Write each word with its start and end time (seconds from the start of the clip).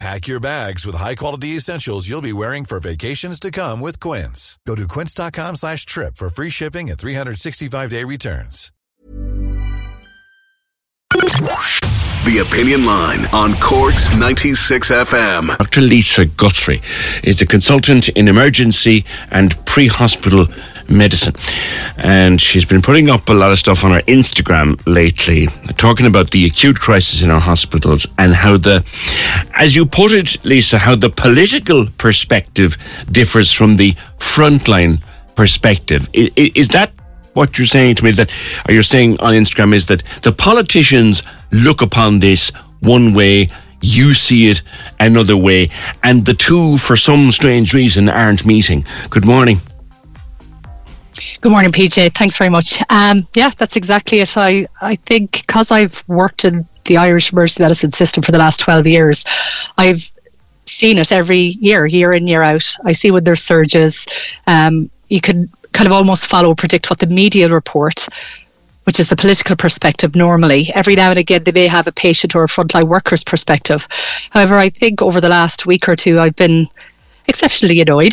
Pack 0.00 0.28
your 0.28 0.40
bags 0.40 0.86
with 0.86 0.94
high-quality 0.94 1.48
essentials 1.48 2.08
you'll 2.08 2.22
be 2.22 2.32
wearing 2.32 2.64
for 2.64 2.80
vacations 2.80 3.38
to 3.38 3.50
come 3.50 3.82
with 3.82 4.00
Quince. 4.00 4.58
Go 4.66 4.74
to 4.74 4.88
quince.com 4.88 5.56
slash 5.56 5.84
trip 5.84 6.16
for 6.16 6.30
free 6.30 6.48
shipping 6.48 6.88
and 6.88 6.98
365-day 6.98 8.04
returns. 8.04 8.72
The 11.10 12.46
Opinion 12.46 12.86
Line 12.86 13.26
on 13.32 13.54
Cork's 13.56 14.16
96 14.16 14.90
FM. 14.90 15.58
Dr. 15.58 15.80
Lisa 15.82 16.24
Guthrie 16.24 16.80
is 17.22 17.42
a 17.42 17.46
consultant 17.46 18.08
in 18.10 18.28
emergency 18.28 19.04
and 19.30 19.54
pre 19.66 19.86
hospital 19.88 20.46
medicine. 20.90 21.34
And 21.96 22.40
she's 22.40 22.64
been 22.64 22.82
putting 22.82 23.08
up 23.08 23.28
a 23.28 23.32
lot 23.32 23.52
of 23.52 23.58
stuff 23.58 23.84
on 23.84 23.92
her 23.92 24.02
Instagram 24.02 24.80
lately, 24.86 25.46
talking 25.76 26.06
about 26.06 26.30
the 26.30 26.46
acute 26.46 26.78
crisis 26.78 27.22
in 27.22 27.30
our 27.30 27.40
hospitals 27.40 28.06
and 28.18 28.34
how 28.34 28.56
the, 28.56 28.84
as 29.54 29.76
you 29.76 29.86
put 29.86 30.12
it, 30.12 30.44
Lisa, 30.44 30.78
how 30.78 30.96
the 30.96 31.10
political 31.10 31.86
perspective 31.98 32.76
differs 33.10 33.52
from 33.52 33.76
the 33.76 33.92
frontline 34.18 35.00
perspective. 35.34 36.08
Is 36.12 36.68
that 36.70 36.92
what 37.34 37.58
you're 37.58 37.66
saying 37.66 37.94
to 37.96 38.04
me? 38.04 38.10
That 38.10 38.32
or 38.68 38.74
you're 38.74 38.82
saying 38.82 39.20
on 39.20 39.34
Instagram 39.34 39.72
is 39.72 39.86
that 39.86 40.04
the 40.22 40.32
politicians 40.32 41.22
look 41.52 41.82
upon 41.82 42.20
this 42.20 42.50
one 42.80 43.14
way, 43.14 43.48
you 43.80 44.14
see 44.14 44.50
it 44.50 44.62
another 44.98 45.36
way, 45.36 45.70
and 46.02 46.24
the 46.24 46.34
two, 46.34 46.76
for 46.78 46.96
some 46.96 47.30
strange 47.30 47.72
reason, 47.72 48.08
aren't 48.08 48.44
meeting. 48.44 48.84
Good 49.08 49.24
morning. 49.24 49.60
Good 51.42 51.52
morning, 51.52 51.72
PJ. 51.72 52.14
Thanks 52.14 52.36
very 52.36 52.50
much. 52.50 52.82
Um, 52.90 53.26
yeah, 53.34 53.50
that's 53.56 53.74
exactly 53.74 54.20
it. 54.20 54.36
I, 54.36 54.66
I 54.82 54.96
think 54.96 55.46
because 55.46 55.70
I've 55.70 56.04
worked 56.06 56.44
in 56.44 56.66
the 56.84 56.98
Irish 56.98 57.32
emergency 57.32 57.62
medicine 57.62 57.90
system 57.90 58.22
for 58.22 58.30
the 58.30 58.38
last 58.38 58.60
12 58.60 58.86
years, 58.86 59.24
I've 59.78 60.12
seen 60.66 60.98
it 60.98 61.10
every 61.10 61.56
year, 61.60 61.86
year 61.86 62.12
in, 62.12 62.26
year 62.26 62.42
out. 62.42 62.66
I 62.84 62.92
see 62.92 63.10
when 63.10 63.24
there's 63.24 63.42
surges. 63.42 64.06
Um, 64.46 64.90
you 65.08 65.22
can 65.22 65.48
kind 65.72 65.86
of 65.86 65.94
almost 65.94 66.26
follow, 66.26 66.54
predict 66.54 66.90
what 66.90 66.98
the 66.98 67.06
media 67.06 67.48
report, 67.48 68.06
which 68.84 69.00
is 69.00 69.08
the 69.08 69.16
political 69.16 69.56
perspective 69.56 70.14
normally. 70.14 70.70
Every 70.74 70.94
now 70.94 71.08
and 71.08 71.18
again, 71.18 71.44
they 71.44 71.52
may 71.52 71.68
have 71.68 71.86
a 71.86 71.92
patient 71.92 72.36
or 72.36 72.44
a 72.44 72.48
frontline 72.48 72.84
worker's 72.88 73.24
perspective. 73.24 73.88
However, 74.28 74.56
I 74.56 74.68
think 74.68 75.00
over 75.00 75.22
the 75.22 75.30
last 75.30 75.64
week 75.64 75.88
or 75.88 75.96
two, 75.96 76.20
I've 76.20 76.36
been 76.36 76.68
exceptionally 77.30 77.80
annoyed 77.80 78.12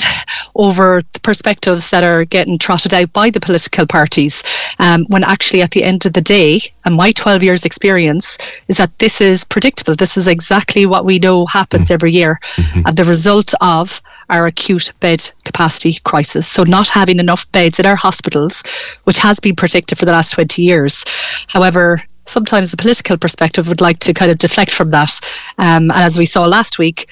over 0.55 1.01
the 1.13 1.19
perspectives 1.19 1.89
that 1.89 2.03
are 2.03 2.23
getting 2.23 2.57
trotted 2.57 2.93
out 2.93 3.11
by 3.11 3.29
the 3.29 3.39
political 3.39 3.85
parties 3.85 4.43
um, 4.79 5.05
when 5.07 5.23
actually 5.23 5.61
at 5.61 5.71
the 5.71 5.83
end 5.83 6.05
of 6.05 6.13
the 6.13 6.21
day 6.21 6.61
and 6.85 6.95
my 6.95 7.11
12 7.11 7.43
years 7.43 7.65
experience 7.65 8.37
is 8.67 8.77
that 8.77 8.97
this 8.99 9.19
is 9.19 9.43
predictable. 9.43 9.95
This 9.95 10.15
is 10.15 10.27
exactly 10.27 10.85
what 10.85 11.05
we 11.05 11.19
know 11.19 11.45
happens 11.47 11.91
every 11.91 12.11
year 12.11 12.39
and 12.85 12.95
the 12.95 13.03
result 13.03 13.53
of 13.59 14.01
our 14.29 14.45
acute 14.45 14.93
bed 14.99 15.29
capacity 15.45 15.99
crisis. 16.03 16.47
So 16.47 16.63
not 16.63 16.87
having 16.87 17.19
enough 17.19 17.51
beds 17.51 17.79
in 17.79 17.85
our 17.85 17.95
hospitals 17.95 18.63
which 19.03 19.17
has 19.17 19.39
been 19.39 19.55
predicted 19.55 19.97
for 19.97 20.05
the 20.05 20.11
last 20.11 20.31
20 20.31 20.61
years. 20.61 21.03
However 21.47 22.03
sometimes 22.25 22.71
the 22.71 22.77
political 22.77 23.17
perspective 23.17 23.67
would 23.67 23.81
like 23.81 23.99
to 23.99 24.13
kind 24.13 24.29
of 24.29 24.37
deflect 24.37 24.71
from 24.71 24.89
that. 24.89 25.19
Um, 25.57 25.91
and 25.91 26.03
as 26.03 26.17
we 26.17 26.25
saw 26.25 26.45
last 26.45 26.77
week 26.77 27.09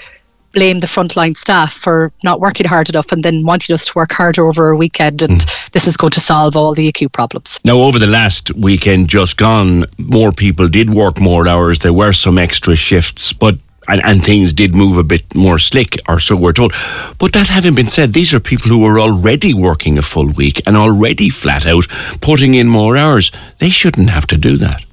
blame 0.55 0.79
the 0.79 0.87
frontline 0.87 1.37
staff 1.37 1.71
for 1.71 2.11
not 2.23 2.39
working 2.39 2.65
hard 2.65 2.89
enough 2.89 3.11
and 3.11 3.23
then 3.23 3.45
wanting 3.45 3.73
us 3.73 3.85
to 3.85 3.93
work 3.95 4.11
harder 4.11 4.47
over 4.47 4.69
a 4.69 4.77
weekend 4.77 5.21
and 5.21 5.43
hmm. 5.43 5.69
this 5.73 5.85
is 5.85 5.97
going 5.97 6.11
to 6.11 6.19
solve 6.19 6.55
all 6.55 6.73
the 6.73 6.87
acute 6.87 7.11
problems. 7.11 7.59
Now, 7.63 7.77
over 7.77 7.99
the 7.99 8.07
last 8.07 8.53
weekend 8.55 9.09
just 9.09 9.37
gone, 9.37 9.85
more 9.99 10.31
people 10.31 10.67
did 10.67 10.89
work 10.89 11.19
more 11.19 11.47
hours. 11.47 11.79
There 11.79 11.93
were 11.93 12.13
some 12.13 12.39
extra 12.39 12.75
shifts, 12.75 13.33
but 13.33 13.57
and, 13.87 14.03
and 14.03 14.23
things 14.23 14.53
did 14.53 14.73
move 14.73 14.97
a 14.97 15.03
bit 15.03 15.35
more 15.35 15.59
slick, 15.59 15.97
or 16.07 16.19
so 16.19 16.35
we're 16.35 16.53
told. 16.53 16.73
But 17.19 17.33
that 17.33 17.47
having 17.47 17.75
been 17.75 17.87
said, 17.87 18.13
these 18.13 18.33
are 18.33 18.39
people 18.39 18.69
who 18.69 18.83
are 18.85 18.99
already 18.99 19.53
working 19.53 19.99
a 19.99 20.01
full 20.01 20.31
week 20.31 20.61
and 20.65 20.75
already 20.75 21.29
flat 21.29 21.67
out 21.67 21.87
putting 22.19 22.55
in 22.55 22.67
more 22.67 22.97
hours. 22.97 23.31
They 23.59 23.69
shouldn't 23.69 24.09
have 24.09 24.25
to 24.27 24.37
do 24.37 24.57
that. 24.57 24.83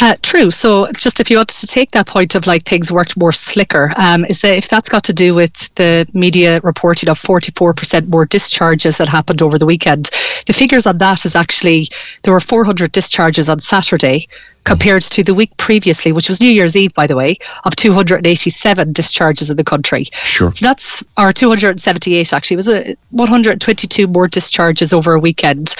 Uh, 0.00 0.16
true. 0.22 0.50
So, 0.50 0.86
just 0.96 1.18
if 1.18 1.30
you 1.30 1.38
want 1.38 1.48
to 1.48 1.66
take 1.66 1.92
that 1.92 2.06
point 2.06 2.34
of 2.34 2.46
like 2.46 2.64
things 2.64 2.92
worked 2.92 3.16
more 3.16 3.32
slicker, 3.32 3.92
um, 3.96 4.24
is 4.26 4.42
that 4.42 4.56
if 4.56 4.68
that's 4.68 4.88
got 4.88 5.02
to 5.04 5.12
do 5.12 5.34
with 5.34 5.74
the 5.76 6.06
media 6.12 6.60
reporting 6.62 7.08
of 7.08 7.20
44% 7.20 8.08
more 8.08 8.26
discharges 8.26 8.98
that 8.98 9.08
happened 9.08 9.40
over 9.40 9.58
the 9.58 9.66
weekend, 9.66 10.10
the 10.46 10.52
figures 10.52 10.86
on 10.86 10.98
that 10.98 11.24
is 11.24 11.34
actually 11.34 11.88
there 12.22 12.32
were 12.32 12.40
400 12.40 12.92
discharges 12.92 13.48
on 13.48 13.60
Saturday 13.60 14.28
compared 14.64 15.02
to 15.02 15.24
the 15.24 15.34
week 15.34 15.56
previously, 15.56 16.12
which 16.12 16.28
was 16.28 16.40
New 16.40 16.50
Year's 16.50 16.76
Eve, 16.76 16.92
by 16.92 17.06
the 17.06 17.16
way, 17.16 17.36
of 17.64 17.74
287 17.74 18.92
discharges 18.92 19.48
in 19.50 19.56
the 19.56 19.64
country. 19.64 20.04
Sure. 20.12 20.52
So 20.52 20.66
that's 20.66 21.02
our 21.16 21.32
278 21.32 22.32
actually. 22.32 22.54
It 22.54 22.56
was 22.56 22.68
a 22.68 22.94
122 23.10 24.06
more 24.06 24.28
discharges 24.28 24.92
over 24.92 25.14
a 25.14 25.20
weekend 25.20 25.74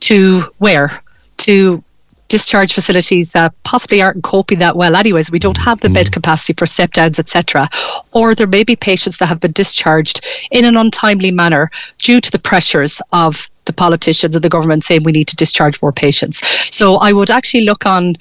to 0.00 0.42
where? 0.58 1.02
To 1.38 1.82
discharge 2.28 2.72
facilities 2.72 3.32
that 3.32 3.52
possibly 3.64 4.00
aren't 4.02 4.22
coping 4.22 4.58
that 4.58 4.76
well 4.76 4.94
anyways 4.94 5.30
we 5.30 5.38
don't 5.38 5.56
have 5.56 5.80
the 5.80 5.88
mm-hmm. 5.88 5.94
bed 5.94 6.12
capacity 6.12 6.52
for 6.52 6.66
step 6.66 6.92
downs 6.92 7.18
etc 7.18 7.66
or 8.12 8.34
there 8.34 8.46
may 8.46 8.64
be 8.64 8.76
patients 8.76 9.18
that 9.18 9.26
have 9.26 9.40
been 9.40 9.52
discharged 9.52 10.24
in 10.50 10.64
an 10.64 10.76
untimely 10.76 11.30
manner 11.30 11.70
due 11.98 12.20
to 12.20 12.30
the 12.30 12.38
pressures 12.38 13.00
of 13.12 13.48
the 13.64 13.72
politicians 13.72 14.34
and 14.34 14.44
the 14.44 14.48
government 14.48 14.84
saying 14.84 15.02
we 15.04 15.12
need 15.12 15.28
to 15.28 15.36
discharge 15.36 15.80
more 15.82 15.92
patients 15.92 16.46
so 16.74 16.96
i 16.96 17.12
would 17.12 17.30
actually 17.30 17.64
look 17.64 17.86
on 17.86 18.14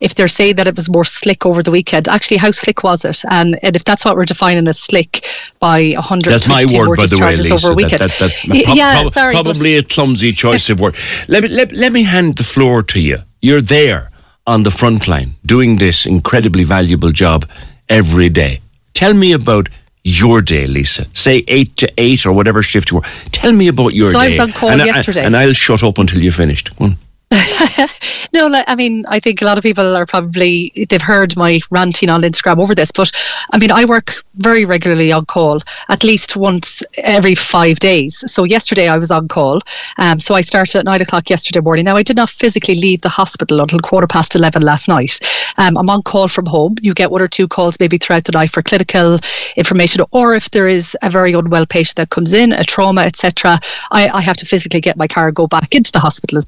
if 0.00 0.14
they're 0.14 0.28
saying 0.28 0.56
that 0.56 0.66
it 0.66 0.76
was 0.76 0.90
more 0.90 1.04
slick 1.04 1.46
over 1.46 1.62
the 1.62 1.70
weekend, 1.70 2.06
actually, 2.08 2.36
how 2.36 2.50
slick 2.50 2.82
was 2.84 3.04
it? 3.04 3.24
And, 3.30 3.58
and 3.62 3.74
if 3.74 3.84
that's 3.84 4.04
what 4.04 4.16
we're 4.16 4.26
defining 4.26 4.68
as 4.68 4.78
slick 4.78 5.26
by 5.58 5.92
100 5.92 6.30
That's 6.30 6.48
my 6.48 6.66
word, 6.76 6.96
by 6.96 7.06
the 7.06 7.18
way, 7.18 7.36
Lisa. 7.36 7.54
over 7.54 7.68
a 7.68 7.70
That- 7.70 7.76
weekend. 7.76 8.02
that- 8.02 8.18
that- 8.18 8.32
prob- 8.44 8.76
yeah, 8.76 9.00
prob- 9.00 9.12
sorry, 9.12 9.32
probably 9.32 9.76
a 9.76 9.82
clumsy 9.82 10.32
choice 10.32 10.68
of 10.68 10.80
word. 10.80 10.96
Let 11.28 11.44
me 11.44 11.48
let, 11.48 11.72
let 11.72 11.92
me 11.92 12.02
hand 12.02 12.36
the 12.36 12.44
floor 12.44 12.82
to 12.82 13.00
you. 13.00 13.22
You're 13.42 13.60
there 13.60 14.08
on 14.46 14.62
the 14.62 14.70
front 14.70 15.08
line 15.08 15.34
doing 15.44 15.78
this 15.78 16.06
incredibly 16.06 16.64
valuable 16.64 17.10
job 17.10 17.44
every 17.88 18.28
day. 18.28 18.60
Tell 18.94 19.14
me 19.14 19.32
about 19.32 19.68
your 20.04 20.40
day, 20.40 20.66
Lisa. 20.66 21.06
Say 21.12 21.44
eight 21.48 21.76
to 21.76 21.92
eight 21.98 22.24
or 22.26 22.32
whatever 22.32 22.62
shift 22.62 22.90
you 22.90 22.98
were. 22.98 23.02
Tell 23.32 23.52
me 23.52 23.68
about 23.68 23.92
your 23.94 24.10
So 24.12 24.18
day. 24.20 24.24
I 24.24 24.28
was 24.28 24.38
on 24.38 24.52
call 24.52 24.70
and 24.70 24.80
yesterday. 24.84 25.24
and 25.24 25.36
I'll 25.36 25.52
shut 25.52 25.82
up 25.82 25.98
until 25.98 26.22
you're 26.22 26.32
finished. 26.32 26.74
Go 26.76 26.84
on. 26.86 26.96
No, 28.32 28.48
like, 28.48 28.64
I 28.68 28.74
mean, 28.74 29.04
I 29.08 29.18
think 29.18 29.40
a 29.40 29.44
lot 29.44 29.56
of 29.56 29.62
people 29.62 29.96
are 29.96 30.04
probably 30.04 30.72
they've 30.88 31.00
heard 31.00 31.36
my 31.36 31.60
ranting 31.70 32.10
on 32.10 32.22
Instagram 32.22 32.60
over 32.60 32.74
this, 32.74 32.90
but 32.92 33.10
I 33.52 33.58
mean, 33.58 33.70
I 33.70 33.84
work 33.84 34.22
very 34.34 34.64
regularly 34.64 35.10
on 35.12 35.24
call, 35.26 35.62
at 35.88 36.04
least 36.04 36.36
once 36.36 36.82
every 37.02 37.34
five 37.34 37.78
days. 37.78 38.22
So 38.30 38.44
yesterday 38.44 38.88
I 38.88 38.98
was 38.98 39.10
on 39.10 39.28
call, 39.28 39.60
um, 39.98 40.20
so 40.20 40.34
I 40.34 40.40
started 40.42 40.76
at 40.76 40.84
nine 40.84 41.00
o'clock 41.00 41.30
yesterday 41.30 41.60
morning. 41.60 41.84
Now 41.84 41.96
I 41.96 42.02
did 42.02 42.16
not 42.16 42.28
physically 42.28 42.74
leave 42.74 43.00
the 43.00 43.08
hospital 43.08 43.60
until 43.60 43.78
quarter 43.78 44.06
past 44.06 44.34
eleven 44.34 44.62
last 44.62 44.88
night. 44.88 45.18
Um, 45.56 45.78
I'm 45.78 45.88
on 45.88 46.02
call 46.02 46.28
from 46.28 46.46
home. 46.46 46.76
You 46.82 46.94
get 46.94 47.10
one 47.10 47.22
or 47.22 47.28
two 47.28 47.48
calls 47.48 47.80
maybe 47.80 47.96
throughout 47.96 48.24
the 48.24 48.32
night 48.32 48.50
for 48.50 48.62
clinical 48.62 49.18
information, 49.56 50.04
or 50.12 50.34
if 50.34 50.50
there 50.50 50.68
is 50.68 50.96
a 51.02 51.10
very 51.10 51.32
unwell 51.32 51.66
patient 51.66 51.96
that 51.96 52.10
comes 52.10 52.32
in, 52.32 52.52
a 52.52 52.64
trauma, 52.64 53.02
etc. 53.02 53.58
I, 53.90 54.08
I 54.08 54.20
have 54.20 54.36
to 54.38 54.46
physically 54.46 54.80
get 54.80 54.96
my 54.96 55.06
car 55.06 55.28
and 55.28 55.36
go 55.36 55.46
back 55.46 55.74
into 55.74 55.92
the 55.92 56.00
hospital 56.00 56.42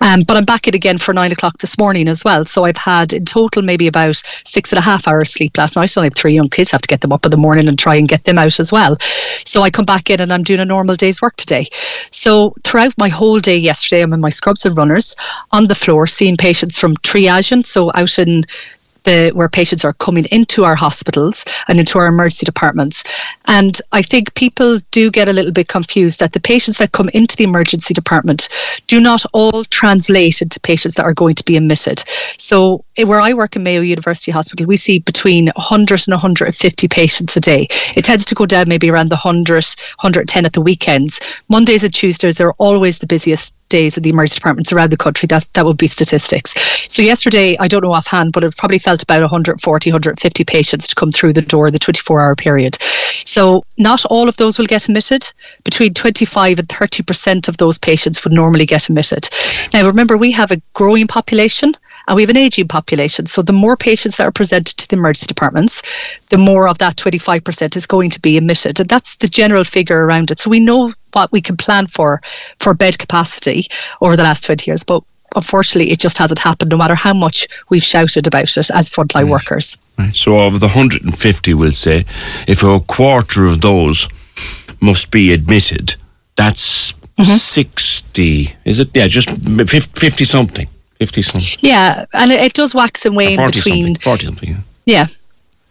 um, 0.00 0.22
but 0.22 0.36
I'm 0.36 0.44
back 0.44 0.68
in 0.68 0.74
again 0.74 0.98
for 0.98 1.14
nine 1.14 1.32
o'clock 1.32 1.58
this 1.58 1.78
morning 1.78 2.08
as 2.08 2.24
well. 2.24 2.44
So 2.44 2.64
I've 2.64 2.76
had 2.76 3.12
in 3.12 3.24
total 3.24 3.62
maybe 3.62 3.86
about 3.86 4.22
six 4.44 4.72
and 4.72 4.78
a 4.78 4.82
half 4.82 5.06
hours 5.06 5.32
sleep 5.32 5.56
last 5.56 5.76
night. 5.76 5.96
I 5.96 6.00
only 6.00 6.06
have 6.06 6.14
three 6.14 6.34
young 6.34 6.48
kids, 6.48 6.70
have 6.70 6.82
to 6.82 6.88
get 6.88 7.00
them 7.00 7.12
up 7.12 7.24
in 7.24 7.30
the 7.30 7.36
morning 7.36 7.68
and 7.68 7.78
try 7.78 7.96
and 7.96 8.08
get 8.08 8.24
them 8.24 8.38
out 8.38 8.58
as 8.60 8.72
well. 8.72 8.96
So 9.44 9.62
I 9.62 9.70
come 9.70 9.84
back 9.84 10.10
in 10.10 10.20
and 10.20 10.32
I'm 10.32 10.42
doing 10.42 10.60
a 10.60 10.64
normal 10.64 10.96
day's 10.96 11.22
work 11.22 11.36
today. 11.36 11.66
So 12.10 12.54
throughout 12.64 12.94
my 12.98 13.08
whole 13.08 13.40
day 13.40 13.56
yesterday, 13.56 14.02
I'm 14.02 14.12
in 14.12 14.20
my 14.20 14.28
scrubs 14.28 14.66
and 14.66 14.76
runners 14.76 15.14
on 15.52 15.66
the 15.66 15.74
floor, 15.74 16.06
seeing 16.06 16.36
patients 16.36 16.78
from 16.78 16.96
triaging, 16.98 17.66
so 17.66 17.90
out 17.94 18.18
in 18.18 18.44
the 19.04 19.30
where 19.34 19.48
patients 19.48 19.84
are 19.84 19.92
coming 19.94 20.24
into 20.26 20.64
our 20.64 20.74
hospitals 20.74 21.44
and 21.68 21.78
into 21.78 21.98
our 21.98 22.06
emergency 22.06 22.44
departments. 22.44 23.04
And 23.46 23.80
I 23.92 24.02
think 24.02 24.34
people 24.34 24.78
do 24.90 25.10
get 25.10 25.28
a 25.28 25.32
little 25.32 25.52
bit 25.52 25.68
confused 25.68 26.20
that 26.20 26.32
the 26.32 26.40
patients 26.40 26.78
that 26.78 26.92
come 26.92 27.10
into 27.14 27.36
the 27.36 27.44
emergency 27.44 27.94
department 27.94 28.48
do 28.86 29.00
not 29.00 29.24
all 29.32 29.64
translate 29.64 30.42
into 30.42 30.60
patients 30.60 30.94
that 30.94 31.04
are 31.04 31.14
going 31.14 31.34
to 31.34 31.44
be 31.44 31.56
admitted. 31.56 32.02
So 32.38 32.84
eh, 32.96 33.04
where 33.04 33.20
I 33.20 33.32
work 33.32 33.56
in 33.56 33.62
Mayo 33.62 33.80
University 33.80 34.30
Hospital, 34.30 34.66
we 34.66 34.76
see 34.76 34.98
between 35.00 35.46
100 35.56 36.06
and 36.06 36.12
150 36.12 36.88
patients 36.88 37.36
a 37.36 37.40
day. 37.40 37.66
It 37.96 38.04
tends 38.04 38.24
to 38.26 38.34
go 38.34 38.46
down 38.46 38.68
maybe 38.68 38.90
around 38.90 39.10
the 39.10 39.16
100, 39.16 39.64
110 40.00 40.44
at 40.44 40.52
the 40.52 40.60
weekends. 40.60 41.20
Mondays 41.48 41.84
and 41.84 41.92
Tuesdays 41.92 42.40
are 42.40 42.54
always 42.58 42.98
the 42.98 43.06
busiest 43.06 43.54
days 43.70 43.96
in 43.96 44.02
the 44.02 44.10
emergency 44.10 44.38
departments 44.38 44.72
around 44.72 44.90
the 44.90 44.96
country. 44.96 45.26
That 45.26 45.48
that 45.54 45.64
would 45.64 45.78
be 45.78 45.86
statistics. 45.86 46.54
So 46.92 47.00
yesterday, 47.02 47.56
I 47.58 47.68
don't 47.68 47.82
know 47.82 47.92
offhand, 47.92 48.32
but 48.32 48.44
it 48.44 48.56
probably 48.56 48.78
felt 48.78 49.02
about 49.02 49.22
140, 49.22 49.90
150 49.90 50.44
patients 50.44 50.86
to 50.88 50.94
come 50.94 51.10
through 51.10 51.32
the 51.32 51.42
door 51.42 51.70
the 51.70 51.78
24 51.78 52.20
hour 52.20 52.36
period. 52.36 52.76
So 53.24 53.64
not 53.78 54.04
all 54.06 54.28
of 54.28 54.36
those 54.36 54.58
will 54.58 54.66
get 54.66 54.84
admitted. 54.84 55.32
Between 55.64 55.94
25 55.94 56.58
and 56.58 56.68
30 56.68 57.02
percent 57.02 57.48
of 57.48 57.56
those 57.56 57.78
patients 57.78 58.22
would 58.24 58.32
normally 58.32 58.66
get 58.66 58.88
admitted. 58.88 59.28
Now 59.72 59.86
remember, 59.86 60.16
we 60.16 60.32
have 60.32 60.50
a 60.50 60.60
growing 60.74 61.06
population 61.06 61.74
and 62.10 62.16
we 62.16 62.22
have 62.22 62.30
an 62.30 62.36
aging 62.36 62.66
population. 62.66 63.26
So 63.26 63.40
the 63.40 63.52
more 63.52 63.76
patients 63.76 64.16
that 64.16 64.26
are 64.26 64.32
presented 64.32 64.76
to 64.78 64.88
the 64.88 64.96
emergency 64.96 65.28
departments, 65.28 65.80
the 66.30 66.38
more 66.38 66.66
of 66.66 66.78
that 66.78 66.96
25% 66.96 67.76
is 67.76 67.86
going 67.86 68.10
to 68.10 68.20
be 68.20 68.36
admitted. 68.36 68.80
And 68.80 68.88
that's 68.88 69.14
the 69.14 69.28
general 69.28 69.62
figure 69.62 70.04
around 70.04 70.32
it. 70.32 70.40
So 70.40 70.50
we 70.50 70.58
know 70.58 70.92
what 71.12 71.30
we 71.30 71.40
can 71.40 71.56
plan 71.56 71.86
for 71.86 72.20
for 72.58 72.74
bed 72.74 72.98
capacity 72.98 73.66
over 74.00 74.16
the 74.16 74.24
last 74.24 74.42
20 74.44 74.68
years. 74.68 74.82
But 74.82 75.04
unfortunately, 75.36 75.92
it 75.92 76.00
just 76.00 76.18
hasn't 76.18 76.40
happened, 76.40 76.72
no 76.72 76.76
matter 76.76 76.96
how 76.96 77.14
much 77.14 77.46
we've 77.68 77.80
shouted 77.80 78.26
about 78.26 78.56
it 78.56 78.70
as 78.72 78.90
frontline 78.90 79.22
right. 79.22 79.30
workers. 79.30 79.78
Right. 79.96 80.12
So, 80.12 80.36
of 80.40 80.58
the 80.58 80.66
150, 80.66 81.54
we'll 81.54 81.70
say, 81.70 82.04
if 82.48 82.64
a 82.64 82.80
quarter 82.80 83.46
of 83.46 83.60
those 83.60 84.08
must 84.80 85.12
be 85.12 85.32
admitted, 85.32 85.94
that's 86.34 86.92
mm-hmm. 86.92 87.36
60, 87.36 88.56
is 88.64 88.80
it? 88.80 88.90
Yeah, 88.94 89.06
just 89.06 89.28
50 89.30 90.24
something. 90.24 90.66
50 91.00 91.22
something. 91.22 91.50
Yeah, 91.60 92.04
and 92.12 92.30
it, 92.30 92.40
it 92.40 92.52
does 92.52 92.74
wax 92.74 93.06
and 93.06 93.16
wane 93.16 93.36
40 93.36 93.58
between. 93.58 93.84
Something, 93.84 94.00
40 94.00 94.26
something, 94.26 94.48
yeah. 94.50 94.58
Yeah, 94.86 95.06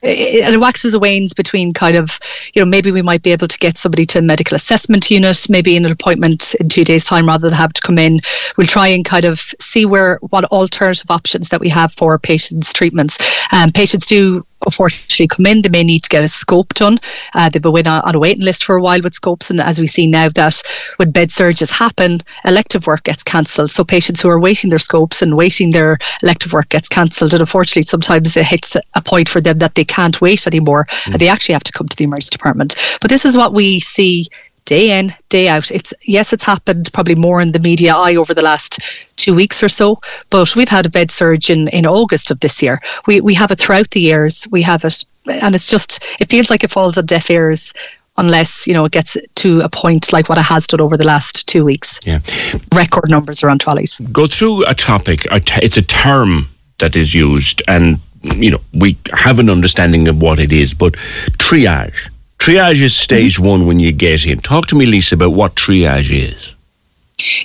and 0.02 0.56
it 0.56 0.60
waxes 0.60 0.94
and 0.94 1.02
wanes 1.02 1.34
between 1.34 1.74
kind 1.74 1.96
of, 1.96 2.20
you 2.54 2.62
know, 2.62 2.66
maybe 2.66 2.92
we 2.92 3.02
might 3.02 3.22
be 3.22 3.32
able 3.32 3.48
to 3.48 3.58
get 3.60 3.78
somebody 3.78 4.06
to 4.06 4.20
a 4.20 4.22
medical 4.22 4.56
assessment 4.56 5.12
unit, 5.12 5.46
maybe 5.50 5.76
in 5.76 5.86
an 5.86 5.92
appointment 5.92 6.56
in 6.60 6.70
two 6.70 6.84
days' 6.84 7.06
time 7.06 7.28
rather 7.28 7.50
than 7.50 7.58
have 7.58 7.74
to 7.74 7.82
come 7.82 7.98
in. 7.98 8.22
We'll 8.58 8.68
try 8.68 8.88
and 8.88 9.04
kind 9.06 9.26
of 9.26 9.40
see 9.60 9.86
where 9.86 10.18
what 10.30 10.46
alternative 10.46 11.12
options 11.12 11.50
that 11.50 11.60
we 11.60 11.70
have 11.70 11.92
for 11.94 12.18
patients' 12.18 12.74
treatments. 12.74 13.18
Um, 13.52 13.72
patients 13.72 14.08
do 14.08 14.46
unfortunately 14.66 15.28
come 15.28 15.46
in, 15.46 15.62
they 15.62 15.70
may 15.70 15.84
need 15.84 16.04
to 16.04 16.10
get 16.10 16.24
a 16.24 16.28
scope 16.28 16.74
done. 16.74 17.00
Uh, 17.34 17.50
they've 17.50 17.62
been 17.62 17.88
on 17.88 18.16
a 18.16 18.20
waiting 18.20 18.44
list 18.44 18.64
for 18.64 18.76
a 18.76 18.82
while 18.82 19.02
with 19.02 19.14
scopes, 19.14 19.50
and 19.50 19.60
as 19.60 19.80
we 19.80 19.88
see 19.88 20.08
now 20.08 20.30
that 20.30 20.62
when 20.98 21.12
bed 21.12 21.32
surges 21.32 21.70
happen, 21.70 22.22
elective 22.46 22.88
work 22.88 23.04
gets 23.04 23.24
cancelled. 23.24 23.72
So 23.72 23.84
patients 23.84 24.22
who 24.22 24.30
are 24.30 24.40
waiting 24.40 24.70
their 24.70 24.80
scopes 24.80 25.22
and 25.22 25.38
waiting 25.38 25.72
their 25.72 25.98
elective 26.24 26.54
work 26.54 26.70
gets 26.70 26.90
cancelled, 26.90 27.34
and 27.34 27.42
unfortunately 27.42 27.84
sometimes 27.84 28.36
it 28.36 28.46
hits 28.46 28.76
a 28.96 29.02
point 29.02 29.30
for 29.30 29.42
them 29.42 29.58
that 29.60 29.76
they 29.76 29.86
can't 29.86 30.20
wait 30.22 30.48
anymore, 30.48 30.86
mm. 30.90 31.12
and 31.12 31.20
they 31.20 31.28
actually 31.28 31.54
have 31.54 31.64
to 31.64 31.72
come 31.72 31.88
to 31.88 31.96
the 31.96 32.04
emergency 32.04 32.32
department. 32.32 32.76
But 33.02 33.10
this 33.10 33.26
is 33.26 33.38
what 33.38 33.54
we 33.54 33.80
see 33.80 34.26
day 34.70 35.00
in, 35.00 35.12
day 35.30 35.50
out. 35.50 35.72
It's 35.72 35.94
yes, 36.04 36.32
it's 36.32 36.44
happened 36.44 36.92
probably 36.94 37.16
more 37.16 37.42
in 37.42 37.54
the 37.54 37.60
media 37.60 37.96
eye 37.96 38.16
over 38.16 38.36
the 38.36 38.44
last 38.44 38.80
two 39.16 39.34
weeks 39.34 39.64
or 39.64 39.70
so, 39.70 40.00
but 40.30 40.56
we've 40.56 40.70
had 40.70 40.86
a 40.86 40.92
bed 40.92 41.10
surge 41.10 41.50
in, 41.50 41.68
in 41.70 41.88
August 41.88 42.30
of 42.30 42.40
this 42.40 42.62
year. 42.62 42.80
We 43.08 43.20
we 43.20 43.34
have 43.34 43.50
it 43.50 43.60
throughout 43.60 43.90
the 43.90 44.00
years. 44.00 44.48
We 44.52 44.62
have 44.62 44.86
it, 44.86 45.04
and 45.26 45.56
it's 45.56 45.72
just 45.72 46.06
it 46.20 46.30
feels 46.30 46.52
like 46.52 46.64
it 46.64 46.70
falls 46.70 47.00
on 47.00 47.08
deaf 47.08 47.32
ears 47.32 47.74
unless 48.18 48.68
you 48.68 48.74
know 48.76 48.86
it 48.86 48.92
gets 48.92 49.18
to 49.36 49.62
a 49.62 49.70
point 49.70 50.14
like 50.14 50.30
what 50.30 50.38
it 50.38 50.50
has 50.54 50.68
done 50.68 50.82
over 50.82 50.98
the 50.98 51.08
last 51.08 51.48
two 51.48 51.66
weeks. 51.66 52.00
Yeah, 52.06 52.20
record 52.76 53.10
numbers 53.10 53.44
around 53.44 53.62
trolleys. 53.62 54.00
Go 54.12 54.28
through 54.28 54.66
a 54.68 54.76
topic. 54.76 55.26
It's 55.64 55.78
a 55.78 55.82
term 56.06 56.48
that 56.78 56.96
is 56.96 57.16
used, 57.16 57.64
and 57.68 58.00
you 58.22 58.52
know 58.52 58.62
we 58.72 58.98
have 59.14 59.40
an 59.40 59.50
understanding 59.50 60.08
of 60.08 60.22
what 60.22 60.38
it 60.38 60.54
is, 60.54 60.76
but 60.76 60.94
triage 61.40 62.10
Triage 62.40 62.82
is 62.82 62.96
stage 62.96 63.36
mm-hmm. 63.36 63.48
one 63.48 63.66
when 63.68 63.80
you 63.80 63.92
get 63.92 64.26
in. 64.26 64.40
Talk 64.40 64.68
to 64.68 64.78
me, 64.78 64.86
Lisa, 64.86 65.16
about 65.16 65.34
what 65.34 65.56
triage 65.56 66.12
is. 66.12 66.56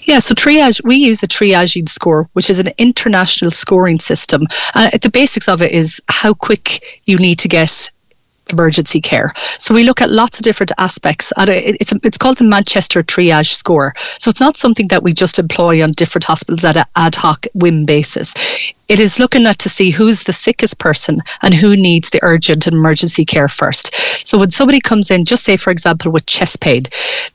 Yeah, 0.05 0.21
so 0.21 0.35
triage, 0.35 0.83
we 0.85 0.97
use 0.97 1.23
a 1.23 1.27
triaging 1.27 1.89
score, 1.89 2.29
which 2.35 2.49
is 2.49 2.61
an 2.61 2.69
international 2.79 3.51
scoring 3.51 3.99
system. 3.99 4.47
Uh, 4.75 4.91
the 5.03 5.11
basics 5.11 5.49
of 5.49 5.61
it 5.61 5.73
is 5.73 6.01
how 6.09 6.33
quick 6.33 7.01
you 7.07 7.19
need 7.19 7.41
to 7.41 7.49
get 7.49 7.91
emergency 8.51 9.01
care. 9.01 9.33
So 9.59 9.75
we 9.75 9.85
look 9.85 10.01
at 10.01 10.11
lots 10.11 10.39
of 10.39 10.45
different 10.45 10.71
aspects. 10.79 11.33
And 11.37 11.51
it's 11.51 11.93
it's 11.93 12.19
called 12.19 12.39
the 12.39 12.45
Manchester 12.45 13.03
Triage 13.03 13.55
Score. 13.55 13.95
So 14.19 14.29
it's 14.29 14.41
not 14.41 14.57
something 14.57 14.89
that 14.89 15.03
we 15.03 15.13
just 15.13 15.39
employ 15.39 15.83
on 15.83 15.91
different 15.93 16.25
hospitals 16.25 16.65
at 16.65 16.77
an 16.77 16.85
ad 16.95 17.15
hoc 17.15 17.47
whim 17.55 17.85
basis 17.85 18.35
it 18.89 19.01
is 19.01 19.19
looking 19.19 19.47
at 19.47 19.59
to 19.59 19.69
see 19.69 19.91
who's 19.91 20.25
the 20.25 20.33
sickest 20.33 20.79
person 20.79 21.23
and 21.43 21.55
who 21.55 21.77
needs 21.77 22.11
the 22.11 22.21
urgent 22.23 22.67
and 22.67 22.75
emergency 22.75 23.25
care 23.25 23.49
first. 23.49 23.95
So 24.27 24.39
when 24.39 24.51
somebody 24.51 24.81
comes 24.81 25.11
in, 25.11 25.25
just 25.25 25.45
say 25.45 25.57
for 25.57 25.71
example 25.71 26.13
with 26.13 26.27
chest 26.27 26.61
pain, 26.61 26.85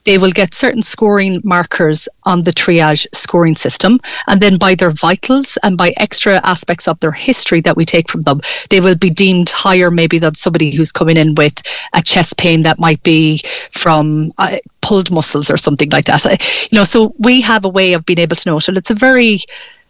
they 0.06 0.18
will 0.18 0.31
get 0.31 0.54
certain 0.54 0.81
scoring 0.81 1.42
markers 1.44 2.07
on 2.24 2.44
the 2.44 2.54
triage 2.54 3.07
scoring 3.13 3.56
system, 3.56 4.00
and 4.28 4.42
then 4.42 4.57
by 4.57 4.75
their 4.75 4.92
vitals 4.92 5.57
and 5.63 5.78
by 5.78 5.94
extra 5.98 6.40
aspects 6.44 6.88
of 6.88 7.00
their 7.00 7.12
history 7.12 7.62
that 7.62 7.75
we 7.75 7.86
take 7.86 8.10
from 8.10 8.22
them, 8.22 8.42
they 8.69 8.80
will 8.80 8.95
be 8.95 9.10
deemed 9.10 9.50
higher 9.50 9.90
maybe 9.90 10.19
than 10.19 10.36
somebody 10.36 10.72
who's 10.72 10.92
coming 10.92 11.18
in 11.18 11.36
with 11.36 11.62
a 11.94 12.02
chest 12.02 12.38
pain 12.38 12.63
that 12.63 12.80
might 12.80 13.02
be 13.04 13.42
from 13.72 14.31
uh, 14.38 14.57
pulled 14.81 15.12
muscles 15.12 15.50
or 15.50 15.57
something 15.57 15.90
like 15.90 16.06
that. 16.06 16.25
Uh, 16.25 16.38
you 16.72 16.78
know, 16.78 16.84
so 16.84 17.13
we 17.18 17.42
have 17.42 17.66
a 17.66 17.69
way 17.69 17.94
of 17.94 18.06
being 18.06 18.19
able 18.19 18.36
to 18.36 18.50
know 18.50 18.57
it, 18.57 18.68
and 18.68 18.78
it's 18.78 18.92
a 18.92 18.95
very 18.95 19.40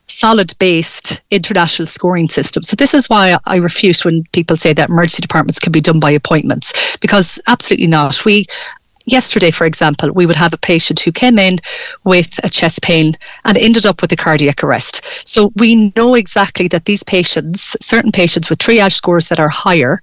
solid 0.10 0.54
based 0.60 1.22
international 1.32 1.86
scoring 1.86 2.30
system. 2.30 2.64
So 2.64 2.76
this 2.76 2.94
is 2.94 3.10
why 3.10 3.38
I 3.46 3.58
refute 3.58 4.04
when 4.04 4.24
people 4.32 4.56
say 4.56 4.74
that 4.74 4.90
emergency 4.90 5.22
departments 5.22 5.60
can 5.60 5.72
be 5.72 5.82
done 5.82 6.00
by 6.00 6.12
appointments 6.12 6.98
because 6.98 7.40
absolutely 7.48 7.88
not. 7.88 8.26
We 8.26 8.46
yesterday, 9.06 9.52
for 9.52 9.66
example, 9.66 10.12
we 10.12 10.26
would 10.26 10.36
have 10.36 10.54
a 10.54 10.58
patient 10.58 11.00
who 11.00 11.12
came 11.12 11.40
in 11.40 11.60
with 12.04 12.40
a 12.44 12.50
chest 12.50 12.82
pain 12.82 13.14
and 13.46 13.58
ended 13.58 13.86
up 13.86 14.02
with 14.02 14.12
a 14.12 14.16
cardiac 14.16 14.64
arrest. 14.64 15.28
So 15.28 15.52
we 15.56 15.92
know 15.96 16.16
exactly 16.16 16.68
that 16.70 16.86
these 16.86 17.04
patients, 17.04 17.76
certain 17.82 18.12
patients 18.12 18.50
with 18.50 18.60
triage 18.60 18.94
scores 18.94 19.30
that 19.30 19.40
are 19.40 19.50
higher, 19.50 20.02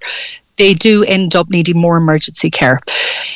they 0.57 0.73
do 0.73 1.03
end 1.05 1.35
up 1.35 1.49
needing 1.49 1.77
more 1.77 1.97
emergency 1.97 2.49
care. 2.49 2.79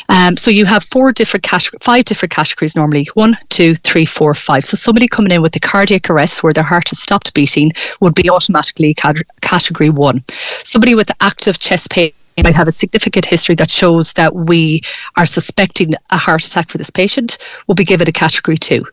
Um, 0.10 0.38
so 0.38 0.52
you 0.52 0.66
have 0.66 0.84
four 0.84 1.12
different 1.12 1.44
categories, 1.44 1.84
five 1.84 2.06
different 2.06 2.32
categories 2.32 2.76
normally 2.76 3.10
one, 3.14 3.38
two, 3.50 3.76
three, 3.76 4.06
four, 4.06 4.34
five. 4.34 4.66
So 4.66 4.76
somebody 4.76 5.08
coming 5.08 5.32
in 5.32 5.42
with 5.42 5.56
a 5.56 5.60
cardiac 5.60 6.10
arrest 6.10 6.44
where 6.44 6.54
their 6.54 6.64
heart 6.64 6.90
has 6.90 7.00
stopped 7.00 7.34
beating 7.34 7.72
would 8.00 8.16
be 8.16 8.30
automatically 8.30 8.96
category 9.42 9.90
one. 9.90 10.24
Somebody 10.64 10.96
with 10.96 11.12
active 11.22 11.60
chest 11.60 11.90
pain 11.92 12.12
might 12.44 12.56
have 12.56 12.68
a 12.68 12.72
significant 12.72 13.26
history 13.26 13.56
that 13.56 13.70
shows 13.70 14.14
that 14.14 14.34
we 14.34 14.82
are 15.18 15.26
suspecting 15.26 15.94
a 16.10 16.18
heart 16.18 16.46
attack 16.46 16.70
for 16.70 16.78
this 16.78 16.90
patient 16.90 17.38
will 17.68 17.76
be 17.76 17.84
given 17.84 18.08
a 18.08 18.12
category 18.12 18.58
two. 18.58 18.86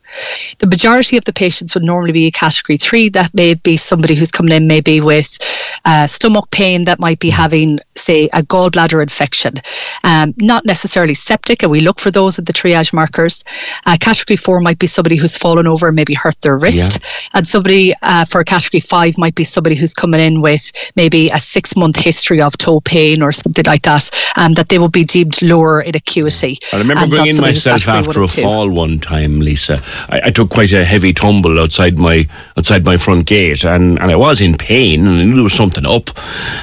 The 0.59 0.67
majority 0.67 1.17
of 1.17 1.25
the 1.25 1.33
patients 1.33 1.73
would 1.73 1.83
normally 1.83 2.11
be 2.11 2.27
a 2.27 2.31
category 2.31 2.77
three. 2.77 3.09
That 3.09 3.33
may 3.33 3.53
be 3.53 3.77
somebody 3.77 4.15
who's 4.15 4.31
coming 4.31 4.53
in 4.53 4.67
maybe 4.67 5.01
with 5.01 5.37
uh, 5.85 6.07
stomach 6.07 6.49
pain 6.51 6.83
that 6.83 6.99
might 6.99 7.19
be 7.19 7.29
having, 7.29 7.79
say, 7.95 8.25
a 8.33 8.41
gallbladder 8.41 9.01
infection, 9.01 9.55
um, 10.03 10.33
not 10.37 10.65
necessarily 10.65 11.13
septic, 11.13 11.63
and 11.63 11.71
we 11.71 11.81
look 11.81 11.99
for 11.99 12.11
those 12.11 12.37
at 12.37 12.45
the 12.45 12.53
triage 12.53 12.93
markers. 12.93 13.43
Uh, 13.85 13.97
category 13.99 14.37
four 14.37 14.59
might 14.59 14.79
be 14.79 14.87
somebody 14.87 15.15
who's 15.15 15.37
fallen 15.37 15.67
over 15.67 15.87
and 15.87 15.95
maybe 15.95 16.13
hurt 16.13 16.39
their 16.41 16.57
wrist, 16.57 16.99
yeah. 17.01 17.29
and 17.33 17.47
somebody 17.47 17.93
uh, 18.01 18.25
for 18.25 18.41
a 18.41 18.45
category 18.45 18.81
five 18.81 19.17
might 19.17 19.35
be 19.35 19.43
somebody 19.43 19.75
who's 19.75 19.93
coming 19.93 20.19
in 20.19 20.41
with 20.41 20.71
maybe 20.95 21.29
a 21.29 21.39
six 21.39 21.75
month 21.75 21.95
history 21.95 22.41
of 22.41 22.57
toe 22.57 22.81
pain 22.81 23.21
or 23.21 23.28
something 23.31 23.65
like 23.65 23.83
that, 23.83 24.09
um, 24.35 24.53
that 24.53 24.69
they 24.69 24.79
will 24.79 24.89
be 24.89 25.03
deemed 25.03 25.41
lower 25.41 25.81
in 25.81 25.95
acuity. 25.95 26.57
I 26.73 26.77
remember 26.77 27.07
going 27.07 27.29
in 27.29 27.37
myself 27.37 27.87
after 27.87 28.21
a 28.21 28.27
fall 28.27 28.69
one 28.69 28.99
time, 28.99 29.39
Lisa. 29.39 29.81
I, 30.09 30.21
I, 30.25 30.31
took 30.31 30.49
quite 30.49 30.71
a 30.71 30.85
heavy 30.85 31.13
tumble 31.13 31.59
outside 31.59 31.97
my 31.97 32.27
outside 32.57 32.85
my 32.85 32.97
front 32.97 33.25
gate, 33.25 33.63
and, 33.63 33.99
and 33.99 34.11
I 34.11 34.15
was 34.15 34.41
in 34.41 34.57
pain, 34.57 35.07
and 35.07 35.19
I 35.19 35.23
knew 35.23 35.35
there 35.35 35.43
was 35.43 35.53
something 35.53 35.85
up. 35.85 36.09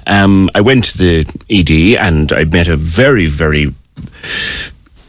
Um, 0.06 0.50
I 0.54 0.60
went 0.60 0.84
to 0.86 0.98
the 0.98 1.44
ED, 1.50 2.00
and 2.00 2.32
I 2.32 2.44
met 2.44 2.68
a 2.68 2.76
very 2.76 3.26
very 3.26 3.72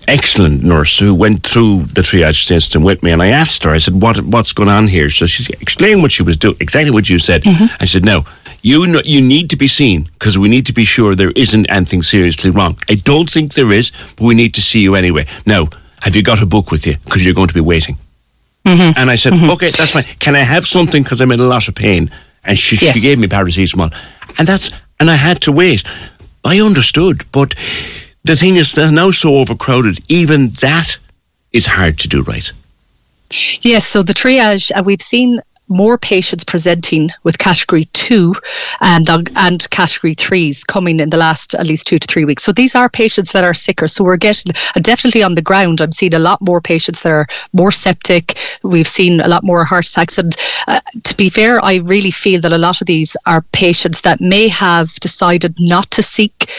excellent 0.08 0.64
nurse 0.64 0.98
who 1.00 1.14
went 1.14 1.44
through 1.44 1.84
the 1.94 2.02
triage 2.02 2.44
system 2.46 2.84
with 2.84 3.04
me, 3.04 3.12
and 3.12 3.22
I 3.22 3.28
asked 3.30 3.64
her, 3.64 3.76
I 3.76 3.80
said, 3.80 4.02
"What 4.02 4.18
what's 4.26 4.54
going 4.54 4.70
on 4.70 4.88
here?" 4.88 5.10
So 5.10 5.26
she 5.26 5.54
explained 5.62 6.02
what 6.02 6.12
she 6.12 6.24
was 6.24 6.38
doing, 6.38 6.58
exactly 6.60 6.92
what 6.92 7.10
you 7.10 7.20
said. 7.20 7.44
Mm-hmm. 7.44 7.84
I 7.84 7.86
said, 7.86 8.04
"No, 8.06 8.26
you 8.62 8.88
know, 8.88 9.02
you 9.06 9.22
need 9.22 9.50
to 9.50 9.58
be 9.58 9.68
seen 9.68 10.04
because 10.14 10.38
we 10.38 10.50
need 10.50 10.66
to 10.66 10.74
be 10.74 10.86
sure 10.86 11.16
there 11.16 11.34
isn't 11.36 11.70
anything 11.70 12.04
seriously 12.04 12.50
wrong. 12.52 12.78
I 12.90 12.96
don't 12.96 13.30
think 13.30 13.54
there 13.54 13.72
is, 13.72 13.92
but 14.16 14.26
we 14.26 14.34
need 14.36 14.54
to 14.54 14.62
see 14.62 14.80
you 14.80 14.96
anyway. 14.96 15.26
Now, 15.46 15.70
have 16.02 16.16
you 16.16 16.24
got 16.24 16.42
a 16.42 16.46
book 16.46 16.72
with 16.72 16.86
you? 16.88 16.98
Because 17.04 17.24
you're 17.26 17.36
going 17.36 17.50
to 17.50 17.54
be 17.62 17.62
waiting." 17.74 17.98
Mm-hmm. 18.66 19.00
And 19.00 19.10
I 19.10 19.16
said, 19.18 19.34
mm-hmm. 19.34 19.52
"Okay, 19.52 19.72
that's 19.72 19.92
fine. 19.92 20.06
Can 20.20 20.36
I 20.36 20.44
have 20.44 20.66
something 20.66 21.04
because 21.04 21.22
I'm 21.22 21.32
in 21.32 21.40
a 21.40 21.48
lot 21.48 21.68
of 21.68 21.76
pain?" 21.76 22.10
And 22.44 22.58
she, 22.58 22.78
Yes. 22.78 22.96
she 22.96 23.02
gave 23.02 23.18
me 23.20 23.28
paracetamol, 23.28 23.92
and 24.38 24.48
that's 24.48 24.72
and 25.00 25.10
I 25.10 25.16
had 25.16 25.42
to 25.42 25.52
wait. 25.52 25.84
I 26.46 26.62
understood, 26.62 27.26
but 27.32 27.54
the 28.28 28.36
thing 28.36 28.58
is, 28.58 28.76
they're 28.76 28.92
now 28.92 29.12
so 29.12 29.38
overcrowded. 29.38 30.00
Even 30.08 30.50
that 30.62 30.98
is 31.52 31.66
hard 31.66 31.98
to 32.00 32.08
do 32.08 32.22
right. 32.22 32.52
Yes, 33.62 33.86
so 33.86 34.04
the 34.04 34.14
triage, 34.14 34.72
uh, 34.76 34.84
we've 34.84 35.02
seen 35.02 35.42
more 35.70 35.98
patients 35.98 36.46
presenting 36.46 37.10
with 37.24 37.40
category 37.40 37.86
two 37.92 38.34
and 38.80 39.06
and 39.36 39.70
category 39.70 40.14
threes 40.14 40.64
coming 40.64 41.00
in 41.02 41.10
the 41.10 41.18
last 41.18 41.56
at 41.56 41.68
least 41.68 41.88
two 41.88 41.98
to 41.98 42.08
three 42.08 42.24
weeks. 42.24 42.44
So 42.44 42.54
these 42.54 42.74
are 42.74 42.88
patients 42.88 43.34
that 43.34 43.44
are 43.44 43.54
sicker. 43.54 43.88
So 43.88 44.04
we're 44.04 44.18
getting 44.18 44.54
uh, 44.76 44.80
definitely 44.80 45.24
on 45.24 45.36
the 45.36 45.42
ground. 45.42 45.82
I'm 45.82 45.92
seeing 45.92 46.14
a 46.14 46.20
lot 46.20 46.42
more 46.42 46.62
patients 46.62 47.04
that 47.04 47.12
are 47.12 47.28
more 47.52 47.72
septic. 47.72 48.38
We've 48.64 48.88
seen 48.88 49.20
a 49.20 49.28
lot 49.28 49.44
more 49.44 49.66
heart 49.66 49.88
attacks. 49.88 50.18
And 50.18 50.36
uh, 50.68 50.80
to 51.04 51.18
be 51.18 51.30
fair, 51.30 51.64
I 51.64 51.78
really 51.78 52.12
feel 52.12 52.40
that 52.42 52.54
a 52.54 52.58
lot 52.58 52.80
of 52.82 52.88
these 52.88 53.18
are 53.26 53.42
patients 53.52 54.02
that 54.02 54.22
may 54.22 54.48
have 54.48 54.94
decided 54.96 55.54
not 55.60 55.92
to 55.92 56.02
seek 56.02 56.50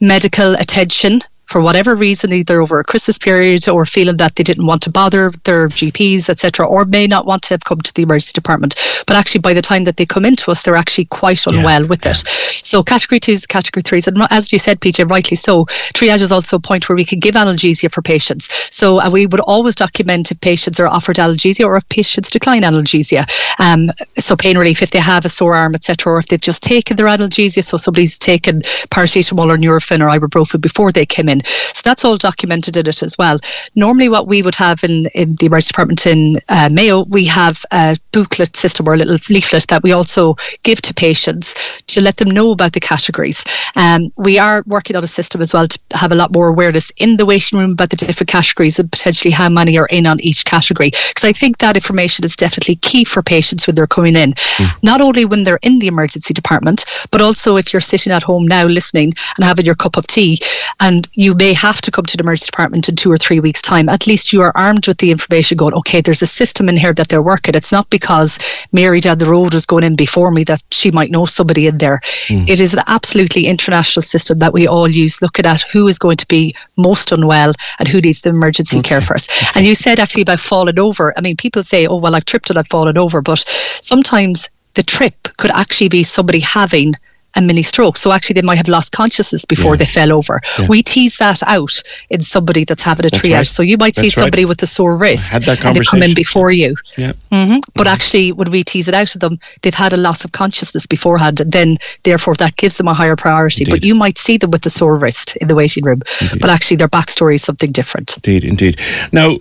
medical 0.00 0.54
attention 0.54 1.20
for 1.50 1.60
whatever 1.60 1.96
reason, 1.96 2.32
either 2.32 2.62
over 2.62 2.78
a 2.78 2.84
Christmas 2.84 3.18
period 3.18 3.68
or 3.68 3.84
feeling 3.84 4.16
that 4.18 4.36
they 4.36 4.44
didn't 4.44 4.66
want 4.66 4.82
to 4.82 4.90
bother 4.90 5.32
their 5.44 5.68
GPs, 5.68 6.30
etc., 6.30 6.66
or 6.66 6.84
may 6.84 7.08
not 7.08 7.26
want 7.26 7.42
to 7.42 7.54
have 7.54 7.64
come 7.64 7.80
to 7.80 7.92
the 7.94 8.02
emergency 8.02 8.32
department. 8.32 8.76
But 9.06 9.16
actually, 9.16 9.40
by 9.40 9.52
the 9.52 9.60
time 9.60 9.82
that 9.84 9.96
they 9.96 10.06
come 10.06 10.24
into 10.24 10.52
us, 10.52 10.62
they're 10.62 10.76
actually 10.76 11.06
quite 11.06 11.44
unwell 11.48 11.86
with 11.86 12.06
it. 12.06 12.18
So, 12.64 12.84
category 12.84 13.18
twos, 13.18 13.46
category 13.46 13.82
threes, 13.82 14.06
and 14.06 14.22
as 14.30 14.52
you 14.52 14.60
said, 14.60 14.80
PJ, 14.80 15.10
rightly 15.10 15.36
so, 15.36 15.64
triage 15.92 16.20
is 16.20 16.30
also 16.30 16.56
a 16.56 16.60
point 16.60 16.88
where 16.88 16.94
we 16.94 17.04
can 17.04 17.18
give 17.18 17.34
analgesia 17.34 17.90
for 17.90 18.00
patients. 18.00 18.48
So, 18.72 19.00
uh, 19.00 19.10
we 19.10 19.26
would 19.26 19.40
always 19.40 19.74
document 19.74 20.30
if 20.30 20.40
patients 20.40 20.78
are 20.78 20.86
offered 20.86 21.16
analgesia 21.16 21.66
or 21.66 21.76
if 21.76 21.88
patients 21.88 22.30
decline 22.30 22.62
analgesia. 22.62 23.28
Um, 23.58 23.90
so, 24.18 24.36
pain 24.36 24.56
relief 24.56 24.82
if 24.82 24.92
they 24.92 25.00
have 25.00 25.24
a 25.24 25.28
sore 25.28 25.56
arm, 25.56 25.74
etc., 25.74 26.12
or 26.12 26.18
if 26.20 26.28
they've 26.28 26.40
just 26.40 26.62
taken 26.62 26.96
their 26.96 27.06
analgesia. 27.06 27.64
So, 27.64 27.76
somebody's 27.76 28.20
taken 28.20 28.60
paracetamol 28.92 29.50
or 29.50 29.58
Nurofen 29.58 30.00
or 30.00 30.16
ibuprofen 30.16 30.60
before 30.60 30.92
they 30.92 31.04
came 31.04 31.28
in. 31.28 31.39
So 31.46 31.82
that's 31.84 32.04
all 32.04 32.16
documented 32.16 32.76
in 32.76 32.86
it 32.86 33.02
as 33.02 33.16
well. 33.18 33.38
Normally, 33.74 34.08
what 34.08 34.26
we 34.26 34.42
would 34.42 34.54
have 34.54 34.82
in, 34.84 35.06
in 35.14 35.36
the 35.36 35.46
emergency 35.46 35.72
department 35.72 36.06
in 36.06 36.40
uh, 36.48 36.68
Mayo, 36.70 37.04
we 37.04 37.24
have 37.26 37.64
a 37.72 37.96
booklet 38.12 38.56
system 38.56 38.88
or 38.88 38.94
a 38.94 38.96
little 38.98 39.18
leaflet 39.28 39.66
that 39.68 39.82
we 39.82 39.92
also 39.92 40.36
give 40.62 40.80
to 40.82 40.94
patients 40.94 41.82
to 41.86 42.00
let 42.00 42.16
them 42.18 42.30
know 42.30 42.50
about 42.50 42.72
the 42.72 42.80
categories. 42.80 43.44
Um, 43.76 44.08
we 44.16 44.38
are 44.38 44.62
working 44.66 44.96
on 44.96 45.04
a 45.04 45.08
system 45.08 45.40
as 45.40 45.54
well 45.54 45.68
to 45.68 45.78
have 45.92 46.12
a 46.12 46.14
lot 46.14 46.32
more 46.32 46.48
awareness 46.48 46.90
in 46.96 47.16
the 47.16 47.26
waiting 47.26 47.58
room 47.58 47.72
about 47.72 47.90
the 47.90 47.96
different 47.96 48.28
categories 48.28 48.78
and 48.78 48.90
potentially 48.90 49.32
how 49.32 49.48
many 49.48 49.78
are 49.78 49.86
in 49.86 50.06
on 50.06 50.20
each 50.20 50.44
category. 50.44 50.90
Because 50.90 51.24
I 51.24 51.32
think 51.32 51.58
that 51.58 51.76
information 51.76 52.24
is 52.24 52.36
definitely 52.36 52.76
key 52.76 53.04
for 53.04 53.22
patients 53.22 53.66
when 53.66 53.76
they're 53.76 53.86
coming 53.86 54.16
in, 54.16 54.34
not 54.82 55.00
only 55.00 55.24
when 55.24 55.44
they're 55.44 55.60
in 55.62 55.78
the 55.78 55.86
emergency 55.86 56.34
department, 56.34 56.84
but 57.10 57.20
also 57.20 57.56
if 57.56 57.72
you're 57.72 57.80
sitting 57.80 58.12
at 58.12 58.22
home 58.22 58.46
now 58.46 58.66
listening 58.66 59.12
and 59.36 59.44
having 59.44 59.64
your 59.64 59.74
cup 59.74 59.96
of 59.96 60.06
tea 60.06 60.38
and 60.80 61.08
you 61.14 61.29
may 61.34 61.52
have 61.52 61.80
to 61.82 61.90
come 61.90 62.04
to 62.06 62.16
the 62.16 62.22
emergency 62.22 62.46
department 62.46 62.88
in 62.88 62.96
two 62.96 63.10
or 63.10 63.18
three 63.18 63.40
weeks' 63.40 63.62
time, 63.62 63.88
at 63.88 64.06
least 64.06 64.32
you 64.32 64.42
are 64.42 64.52
armed 64.56 64.86
with 64.86 64.98
the 64.98 65.10
information 65.10 65.56
going, 65.56 65.74
okay, 65.74 66.00
there's 66.00 66.22
a 66.22 66.26
system 66.26 66.68
in 66.68 66.76
here 66.76 66.92
that 66.94 67.08
they're 67.08 67.22
working. 67.22 67.54
It's 67.54 67.72
not 67.72 67.88
because 67.90 68.38
Mary 68.72 69.00
down 69.00 69.18
the 69.18 69.26
road 69.26 69.54
was 69.54 69.66
going 69.66 69.84
in 69.84 69.96
before 69.96 70.30
me 70.30 70.44
that 70.44 70.62
she 70.70 70.90
might 70.90 71.10
know 71.10 71.24
somebody 71.24 71.66
in 71.66 71.78
there. 71.78 72.00
Hmm. 72.28 72.44
It 72.48 72.60
is 72.60 72.74
an 72.74 72.82
absolutely 72.86 73.46
international 73.46 74.02
system 74.02 74.38
that 74.38 74.52
we 74.52 74.66
all 74.66 74.88
use, 74.88 75.22
looking 75.22 75.46
at 75.46 75.62
who 75.62 75.86
is 75.86 75.98
going 75.98 76.16
to 76.16 76.28
be 76.28 76.54
most 76.76 77.12
unwell 77.12 77.52
and 77.78 77.88
who 77.88 78.00
needs 78.00 78.20
the 78.22 78.30
emergency 78.30 78.80
care 78.82 79.00
first. 79.00 79.30
And 79.54 79.66
you 79.66 79.74
said 79.74 80.00
actually 80.00 80.22
about 80.22 80.40
falling 80.40 80.78
over. 80.78 81.14
I 81.16 81.20
mean, 81.20 81.36
people 81.36 81.62
say, 81.62 81.86
oh, 81.86 81.96
well, 81.96 82.14
I've 82.14 82.24
tripped 82.24 82.50
and 82.50 82.58
I've 82.58 82.68
fallen 82.68 82.96
over, 82.98 83.20
but 83.20 83.44
sometimes 83.82 84.48
the 84.74 84.82
trip 84.82 85.28
could 85.36 85.50
actually 85.50 85.88
be 85.88 86.02
somebody 86.02 86.40
having 86.40 86.94
a 87.36 87.40
mini 87.40 87.62
stroke. 87.62 87.96
So 87.96 88.12
actually, 88.12 88.34
they 88.34 88.42
might 88.42 88.56
have 88.56 88.68
lost 88.68 88.92
consciousness 88.92 89.44
before 89.44 89.72
Yeah. 89.74 89.78
they 89.78 89.86
fell 89.86 90.12
over. 90.12 90.40
We 90.68 90.82
tease 90.82 91.16
that 91.18 91.42
out 91.46 91.82
in 92.10 92.20
somebody 92.20 92.64
that's 92.64 92.82
having 92.82 93.06
a 93.06 93.10
That's 93.10 93.22
triage. 93.24 93.32
right. 93.36 93.46
So 93.46 93.62
you 93.62 93.76
might 93.76 93.94
see 93.94 94.02
That's 94.08 94.16
right. 94.16 94.22
somebody 94.24 94.44
with 94.44 94.62
a 94.62 94.66
sore 94.66 94.96
wrist 94.96 95.34
and 95.34 95.44
they 95.44 95.56
come 95.56 96.02
in 96.02 96.14
before 96.14 96.50
you. 96.50 96.74
Yeah. 96.96 97.12
hmm 97.32 97.58
But 97.74 97.86
actually, 97.86 98.32
when 98.32 98.50
we 98.50 98.64
tease 98.64 98.88
it 98.88 98.94
out 98.94 99.14
of 99.14 99.20
them, 99.20 99.38
they've 99.62 99.74
had 99.74 99.92
a 99.92 99.96
loss 99.96 100.24
of 100.24 100.32
consciousness 100.32 100.86
beforehand. 100.86 101.40
And 101.40 101.52
then, 101.52 101.78
therefore, 102.02 102.34
that 102.36 102.56
gives 102.56 102.76
them 102.76 102.88
a 102.88 102.94
higher 102.94 103.16
priority. 103.16 103.64
But 103.64 103.84
you 103.84 103.94
might 103.94 104.18
see 104.18 104.36
them 104.36 104.50
with 104.50 104.62
the 104.62 104.70
sore 104.70 104.96
wrist 104.96 105.36
in 105.36 105.48
the 105.48 105.54
waiting 105.54 105.84
room. 105.84 106.02
But 106.40 106.50
actually, 106.50 106.76
their 106.78 106.88
backstory 106.88 107.34
is 107.34 107.42
something 107.42 107.70
different. 107.72 108.16
Indeed, 108.16 108.44
indeed. 108.44 108.80
Now, 109.12 109.36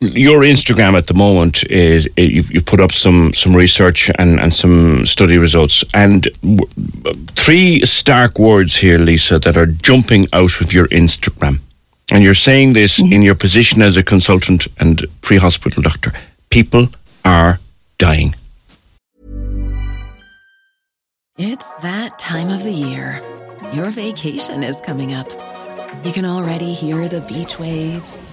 your 0.00 0.40
Instagram 0.40 0.96
at 0.96 1.06
the 1.06 1.14
moment 1.14 1.62
is 1.64 2.08
eh, 2.16 2.22
you've, 2.22 2.50
you 2.50 2.62
put 2.62 2.80
up 2.80 2.92
some 2.92 3.32
some 3.34 3.54
research 3.54 4.10
and, 4.18 4.40
and 4.40 4.52
some 4.52 5.04
study 5.04 5.38
results, 5.38 5.84
and 5.94 6.28
w- 6.42 6.66
three 7.36 7.80
stark 7.80 8.38
words 8.38 8.76
here, 8.76 8.98
Lisa, 8.98 9.38
that 9.38 9.56
are 9.56 9.66
jumping 9.66 10.26
out 10.32 10.60
of 10.60 10.72
your 10.72 10.88
Instagram. 10.88 11.60
And 12.12 12.24
you're 12.24 12.34
saying 12.34 12.72
this 12.72 12.98
in 12.98 13.22
your 13.22 13.36
position 13.36 13.82
as 13.82 13.96
a 13.96 14.02
consultant 14.02 14.66
and 14.78 15.04
pre-hospital 15.20 15.82
doctor. 15.82 16.12
People 16.50 16.88
are 17.24 17.60
dying. 17.98 18.34
It's 21.38 21.76
that 21.78 22.18
time 22.18 22.50
of 22.50 22.64
the 22.64 22.72
year. 22.72 23.22
Your 23.72 23.90
vacation 23.90 24.64
is 24.64 24.80
coming 24.80 25.14
up. 25.14 25.30
You 26.04 26.12
can 26.12 26.24
already 26.24 26.72
hear 26.72 27.06
the 27.08 27.20
beach 27.20 27.58
waves, 27.60 28.32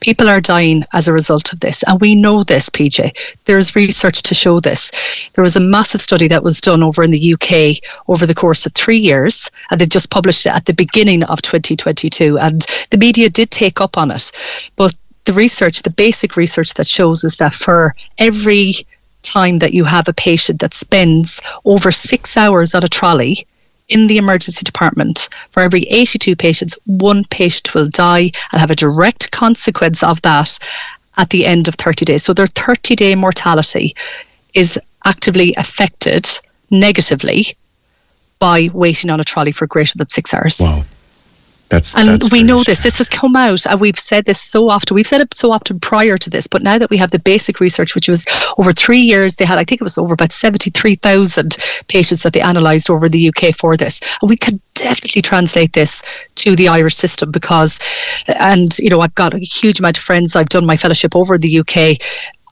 people 0.00 0.28
are 0.28 0.40
dying 0.40 0.84
as 0.92 1.08
a 1.08 1.12
result 1.12 1.52
of 1.52 1.60
this. 1.60 1.82
And 1.84 2.00
we 2.00 2.14
know 2.14 2.44
this, 2.44 2.68
PJ. 2.70 3.16
There's 3.44 3.76
research 3.76 4.22
to 4.22 4.34
show 4.34 4.60
this. 4.60 4.90
There 5.34 5.42
was 5.42 5.56
a 5.56 5.60
massive 5.60 6.00
study 6.00 6.28
that 6.28 6.42
was 6.42 6.60
done 6.60 6.82
over 6.82 7.02
in 7.02 7.10
the 7.10 7.34
UK 7.34 7.82
over 8.08 8.26
the 8.26 8.34
course 8.34 8.66
of 8.66 8.72
three 8.72 8.98
years, 8.98 9.50
and 9.70 9.80
they've 9.80 9.88
just 9.88 10.10
published 10.10 10.46
it 10.46 10.54
at 10.54 10.66
the 10.66 10.74
beginning 10.74 11.22
of 11.24 11.42
2022. 11.42 12.38
And 12.38 12.64
the 12.90 12.98
media 12.98 13.30
did 13.30 13.50
take 13.50 13.80
up 13.80 13.96
on 13.96 14.10
it. 14.10 14.32
But 14.76 14.94
the 15.24 15.32
research, 15.32 15.82
the 15.82 15.90
basic 15.90 16.36
research 16.36 16.74
that 16.74 16.86
shows 16.86 17.24
is 17.24 17.36
that 17.36 17.52
for 17.52 17.94
every 18.18 18.74
time 19.22 19.58
that 19.58 19.74
you 19.74 19.84
have 19.84 20.08
a 20.08 20.12
patient 20.12 20.60
that 20.60 20.72
spends 20.72 21.40
over 21.64 21.90
six 21.90 22.36
hours 22.36 22.74
on 22.74 22.84
a 22.84 22.88
trolley 22.88 23.46
in 23.88 24.06
the 24.06 24.18
emergency 24.18 24.64
department, 24.64 25.28
for 25.50 25.62
every 25.62 25.82
82 25.82 26.34
patients, 26.36 26.76
one 26.86 27.24
patient 27.30 27.74
will 27.74 27.88
die 27.88 28.30
and 28.52 28.60
have 28.60 28.70
a 28.70 28.76
direct 28.76 29.30
consequence 29.30 30.02
of 30.02 30.20
that 30.22 30.58
at 31.16 31.30
the 31.30 31.46
end 31.46 31.68
of 31.68 31.74
30 31.76 32.04
days. 32.04 32.24
So 32.24 32.32
their 32.32 32.46
30 32.46 32.96
day 32.96 33.14
mortality 33.14 33.94
is 34.54 34.78
actively 35.04 35.54
affected 35.56 36.26
negatively 36.70 37.46
by 38.38 38.68
waiting 38.72 39.10
on 39.10 39.20
a 39.20 39.24
trolley 39.24 39.52
for 39.52 39.66
greater 39.66 39.96
than 39.96 40.08
six 40.08 40.34
hours. 40.34 40.60
Wow. 40.60 40.84
That's, 41.68 41.96
and 41.96 42.08
that's 42.08 42.30
we 42.30 42.44
know 42.44 42.62
this. 42.62 42.82
This 42.82 42.98
has 42.98 43.08
come 43.08 43.34
out, 43.34 43.66
and 43.66 43.80
we've 43.80 43.98
said 43.98 44.24
this 44.24 44.40
so 44.40 44.68
often. 44.68 44.94
We've 44.94 45.06
said 45.06 45.20
it 45.20 45.34
so 45.34 45.50
often 45.50 45.80
prior 45.80 46.16
to 46.16 46.30
this, 46.30 46.46
but 46.46 46.62
now 46.62 46.78
that 46.78 46.90
we 46.90 46.96
have 46.96 47.10
the 47.10 47.18
basic 47.18 47.58
research, 47.58 47.96
which 47.96 48.08
was 48.08 48.24
over 48.56 48.72
three 48.72 49.00
years, 49.00 49.36
they 49.36 49.44
had, 49.44 49.58
I 49.58 49.64
think 49.64 49.80
it 49.80 49.84
was 49.84 49.98
over 49.98 50.14
about 50.14 50.30
73,000 50.30 51.56
patients 51.88 52.22
that 52.22 52.34
they 52.34 52.40
analysed 52.40 52.88
over 52.88 53.08
the 53.08 53.28
UK 53.28 53.54
for 53.54 53.76
this. 53.76 54.00
And 54.22 54.28
we 54.28 54.36
could 54.36 54.60
definitely 54.74 55.22
translate 55.22 55.72
this 55.72 56.02
to 56.36 56.54
the 56.54 56.68
Irish 56.68 56.94
system 56.94 57.32
because, 57.32 57.80
and, 58.38 58.68
you 58.78 58.90
know, 58.90 59.00
I've 59.00 59.14
got 59.16 59.34
a 59.34 59.38
huge 59.38 59.80
amount 59.80 59.98
of 59.98 60.04
friends. 60.04 60.36
I've 60.36 60.48
done 60.48 60.66
my 60.66 60.76
fellowship 60.76 61.16
over 61.16 61.34
in 61.34 61.40
the 61.40 61.58
UK. 61.60 62.00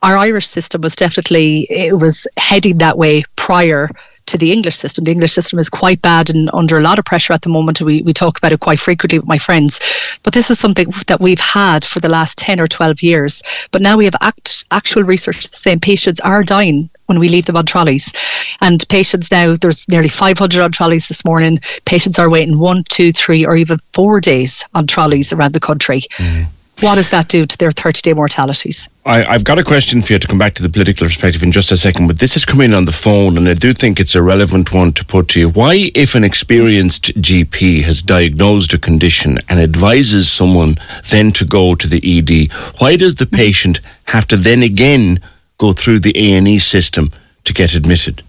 Our 0.03 0.17
Irish 0.17 0.49
system 0.49 0.81
was 0.81 0.97
definitely, 0.97 1.69
it 1.71 2.01
was 2.01 2.27
heading 2.37 2.79
that 2.79 2.99
way 2.99 3.23
prior 3.37 3.91
to 4.27 4.39
the 4.39 4.53
English 4.53 4.77
system. 4.77 5.05
The 5.05 5.13
English 5.13 5.33
system 5.33 5.59
is 5.59 5.69
quite 5.69 6.01
bad 6.03 6.31
and 6.31 6.51
under 6.53 6.79
a 6.79 6.83
lot 6.83 6.99
of 6.99 7.05
pressure 7.05 7.33
at 7.33 7.43
the 7.43 7.49
moment. 7.49 7.81
We, 7.81 8.03
we 8.03 8.13
talk 8.13 8.39
about 8.39 8.53
it 8.53 8.61
quite 8.61 8.81
frequently 8.81 9.19
with 9.19 9.29
my 9.29 9.39
friends. 9.39 9.81
But 10.23 10.33
this 10.33 10.51
is 10.51 10.59
something 10.59 10.89
that 11.07 11.21
we've 11.21 11.41
had 11.41 11.85
for 11.85 12.01
the 12.01 12.09
last 12.09 12.39
10 12.39 12.61
or 12.61 12.67
12 12.67 13.03
years. 13.03 13.43
But 13.71 13.83
now 13.83 13.97
we 13.97 14.05
have 14.05 14.17
act, 14.21 14.65
actual 14.71 15.03
research 15.03 15.49
saying 15.49 15.81
patients 15.81 16.21
are 16.21 16.43
dying 16.43 16.89
when 17.07 17.19
we 17.19 17.29
leave 17.29 17.47
them 17.47 17.57
on 17.57 17.67
trolleys. 17.67 18.13
And 18.61 18.87
patients 18.89 19.31
now, 19.31 19.57
there's 19.57 19.89
nearly 19.89 20.09
500 20.09 20.61
on 20.61 20.73
trolleys 20.73 21.09
this 21.09 21.25
morning. 21.25 21.61
Patients 21.85 22.19
are 22.19 22.31
waiting 22.31 22.59
one, 22.59 22.85
two, 22.89 23.13
three, 23.13 23.45
or 23.45 23.57
even 23.57 23.79
four 23.93 24.21
days 24.21 24.67
on 24.75 24.87
trolleys 24.87 25.33
around 25.33 25.53
the 25.53 25.61
country. 25.61 26.03
Mm. 26.17 26.47
What 26.81 26.97
does 26.97 27.11
that 27.11 27.29
do 27.29 27.47
to 27.47 27.59
their 27.59 27.71
30 27.71 28.03
day 28.03 28.13
mortalities? 28.15 28.89
I, 29.07 29.23
have 29.23 29.45
got 29.45 29.59
a 29.59 29.65
question 29.65 30.03
for 30.03 30.13
you 30.13 30.19
to 30.19 30.27
come 30.27 30.39
back 30.39 30.55
to 30.55 30.63
the 30.63 30.69
political 30.69 31.07
perspective 31.07 31.43
in 31.43 31.53
just 31.53 31.71
a 31.71 31.77
second, 31.77 32.09
but 32.09 32.19
this 32.19 32.35
has 32.35 32.45
come 32.45 32.61
in 32.61 32.75
on 32.75 32.85
the 32.85 32.93
phone, 32.93 33.37
and 33.37 33.49
I 33.49 33.55
do 33.55 33.73
think 33.73 34.01
it's 34.01 34.15
a 34.15 34.23
relevant 34.23 34.73
one 34.73 34.93
to 34.95 35.05
put 35.05 35.29
to 35.29 35.41
you. 35.41 35.49
Why, 35.49 35.91
if 35.95 36.15
an 36.15 36.25
experienced 36.25 37.15
GP 37.15 37.85
has 37.85 38.03
diagnosed 38.03 38.75
a 38.75 38.79
condition 38.79 39.39
and 39.49 39.61
advises 39.61 40.31
someone 40.31 40.77
then 41.11 41.33
to 41.33 41.45
go 41.45 41.75
to 41.77 41.87
the 41.87 42.03
ED, 42.03 42.53
why 42.81 42.97
does 42.97 43.15
the 43.15 43.27
patient 43.27 43.81
have 44.07 44.27
to 44.29 44.37
then 44.37 44.63
again 44.63 45.21
go 45.59 45.73
through 45.73 46.01
the 46.01 46.17
A&E 46.17 46.59
system 46.59 47.13
to 47.45 47.55
get 47.55 47.75
admitted? 47.75 48.23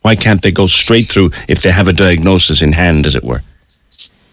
Why 0.00 0.16
can't 0.16 0.40
they 0.40 0.52
go 0.52 0.66
straight 0.66 1.08
through 1.08 1.32
if 1.48 1.60
they 1.60 1.70
have 1.70 1.86
a 1.86 1.92
diagnosis 1.92 2.62
in 2.62 2.72
hand, 2.72 3.06
as 3.06 3.14
it 3.14 3.24
were? 3.24 3.42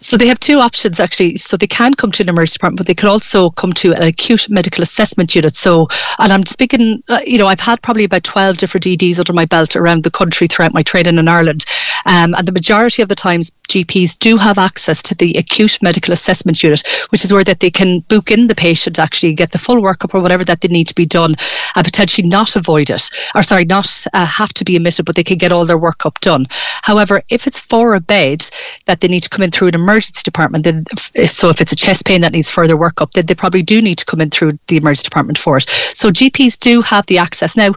So 0.00 0.16
they 0.16 0.28
have 0.28 0.38
two 0.38 0.58
options 0.60 1.00
actually. 1.00 1.36
So 1.38 1.56
they 1.56 1.66
can 1.66 1.94
come 1.94 2.12
to 2.12 2.22
an 2.22 2.28
emergency 2.28 2.54
department, 2.54 2.78
but 2.78 2.86
they 2.86 2.94
can 2.94 3.08
also 3.08 3.50
come 3.50 3.72
to 3.74 3.92
an 3.94 4.02
acute 4.02 4.48
medical 4.48 4.82
assessment 4.82 5.34
unit. 5.34 5.56
So, 5.56 5.88
and 6.18 6.32
I'm 6.32 6.46
speaking, 6.46 7.02
uh, 7.08 7.20
you 7.26 7.38
know, 7.38 7.46
I've 7.46 7.60
had 7.60 7.82
probably 7.82 8.04
about 8.04 8.24
12 8.24 8.58
different 8.58 8.86
EDs 8.86 9.18
under 9.18 9.32
my 9.32 9.44
belt 9.44 9.74
around 9.74 10.04
the 10.04 10.10
country 10.10 10.46
throughout 10.46 10.74
my 10.74 10.82
training 10.82 11.18
in 11.18 11.28
Ireland. 11.28 11.64
Um, 12.06 12.34
and 12.36 12.46
the 12.46 12.52
majority 12.52 13.02
of 13.02 13.08
the 13.08 13.14
times, 13.14 13.52
GPs 13.68 14.18
do 14.18 14.38
have 14.38 14.56
access 14.56 15.02
to 15.02 15.14
the 15.14 15.34
acute 15.34 15.78
medical 15.82 16.12
assessment 16.12 16.62
unit, 16.62 16.86
which 17.10 17.24
is 17.24 17.32
where 17.32 17.44
that 17.44 17.60
they 17.60 17.70
can 17.70 18.00
book 18.00 18.30
in 18.30 18.46
the 18.46 18.54
patient, 18.54 18.98
actually 18.98 19.34
get 19.34 19.52
the 19.52 19.58
full 19.58 19.82
workup 19.82 20.14
or 20.14 20.22
whatever 20.22 20.44
that 20.44 20.62
they 20.62 20.68
need 20.68 20.86
to 20.86 20.94
be 20.94 21.04
done, 21.04 21.34
and 21.74 21.84
potentially 21.84 22.26
not 22.26 22.56
avoid 22.56 22.88
it, 22.88 23.10
or 23.34 23.42
sorry, 23.42 23.66
not 23.66 24.06
uh, 24.14 24.24
have 24.24 24.54
to 24.54 24.64
be 24.64 24.76
admitted, 24.76 25.04
but 25.04 25.16
they 25.16 25.24
can 25.24 25.36
get 25.36 25.52
all 25.52 25.66
their 25.66 25.78
workup 25.78 26.18
done. 26.20 26.46
However, 26.82 27.22
if 27.28 27.46
it's 27.46 27.58
for 27.58 27.94
a 27.94 28.00
bed 28.00 28.48
that 28.86 29.00
they 29.00 29.08
need 29.08 29.24
to 29.24 29.28
come 29.28 29.42
in 29.42 29.50
through 29.50 29.68
an 29.68 29.74
emergency 29.74 29.87
department, 30.22 30.64
then 30.64 30.84
so 31.26 31.48
if 31.48 31.60
it's 31.60 31.72
a 31.72 31.76
chest 31.76 32.04
pain 32.06 32.20
that 32.20 32.32
needs 32.32 32.50
further 32.50 32.76
workup, 32.76 33.12
then 33.12 33.26
they 33.26 33.34
probably 33.34 33.62
do 33.62 33.80
need 33.80 33.96
to 33.98 34.04
come 34.04 34.20
in 34.20 34.30
through 34.30 34.58
the 34.68 34.76
emergency 34.76 35.04
department 35.04 35.38
for 35.38 35.56
it. 35.56 35.68
So 35.94 36.10
GPs 36.10 36.58
do 36.58 36.82
have 36.82 37.06
the 37.06 37.18
access 37.18 37.56
now 37.56 37.72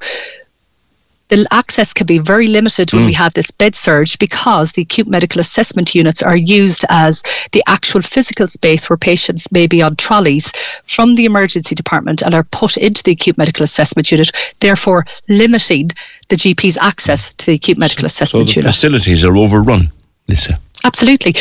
the 1.32 1.48
access 1.52 1.94
can 1.94 2.06
be 2.06 2.20
very 2.20 2.48
limited 2.48 2.92
when 2.92 3.04
mm. 3.04 3.08
we 3.08 3.14
have 3.14 3.34
this 3.34 3.52
bed 3.52 3.74
surge 3.74 4.20
because 4.20 4.74
the 4.74 4.82
acute 4.82 5.08
medical 5.08 5.40
assessment 5.40 5.96
units 5.96 6.22
are 6.22 6.36
used 6.36 6.84
as 6.90 7.24
the 7.54 7.64
actual 7.68 8.02
physical 8.02 8.48
space 8.48 8.90
where 8.90 8.98
patients 8.98 9.50
may 9.50 9.66
be 9.66 9.82
on 9.82 9.96
trolleys 9.96 10.52
from 10.88 11.16
the 11.16 11.24
emergency 11.24 11.74
department 11.74 12.22
and 12.22 12.36
are 12.36 12.44
put 12.44 12.76
into 12.76 13.02
the 13.04 13.14
acute 13.14 13.38
medical 13.38 13.64
assessment 13.64 14.12
unit, 14.12 14.30
therefore 14.60 15.06
limiting 15.30 15.90
the 16.28 16.36
GP's 16.36 16.78
access 16.78 17.34
to 17.36 17.46
the 17.46 17.54
acute 17.54 17.78
medical 17.78 18.06
assessment 18.06 18.50
so 18.50 18.54
the 18.54 18.60
unit. 18.60 18.74
Facilities 18.74 19.24
are 19.24 19.38
overrun, 19.38 19.90
Lisa. 20.32 20.58
Absolutely. 20.84 21.36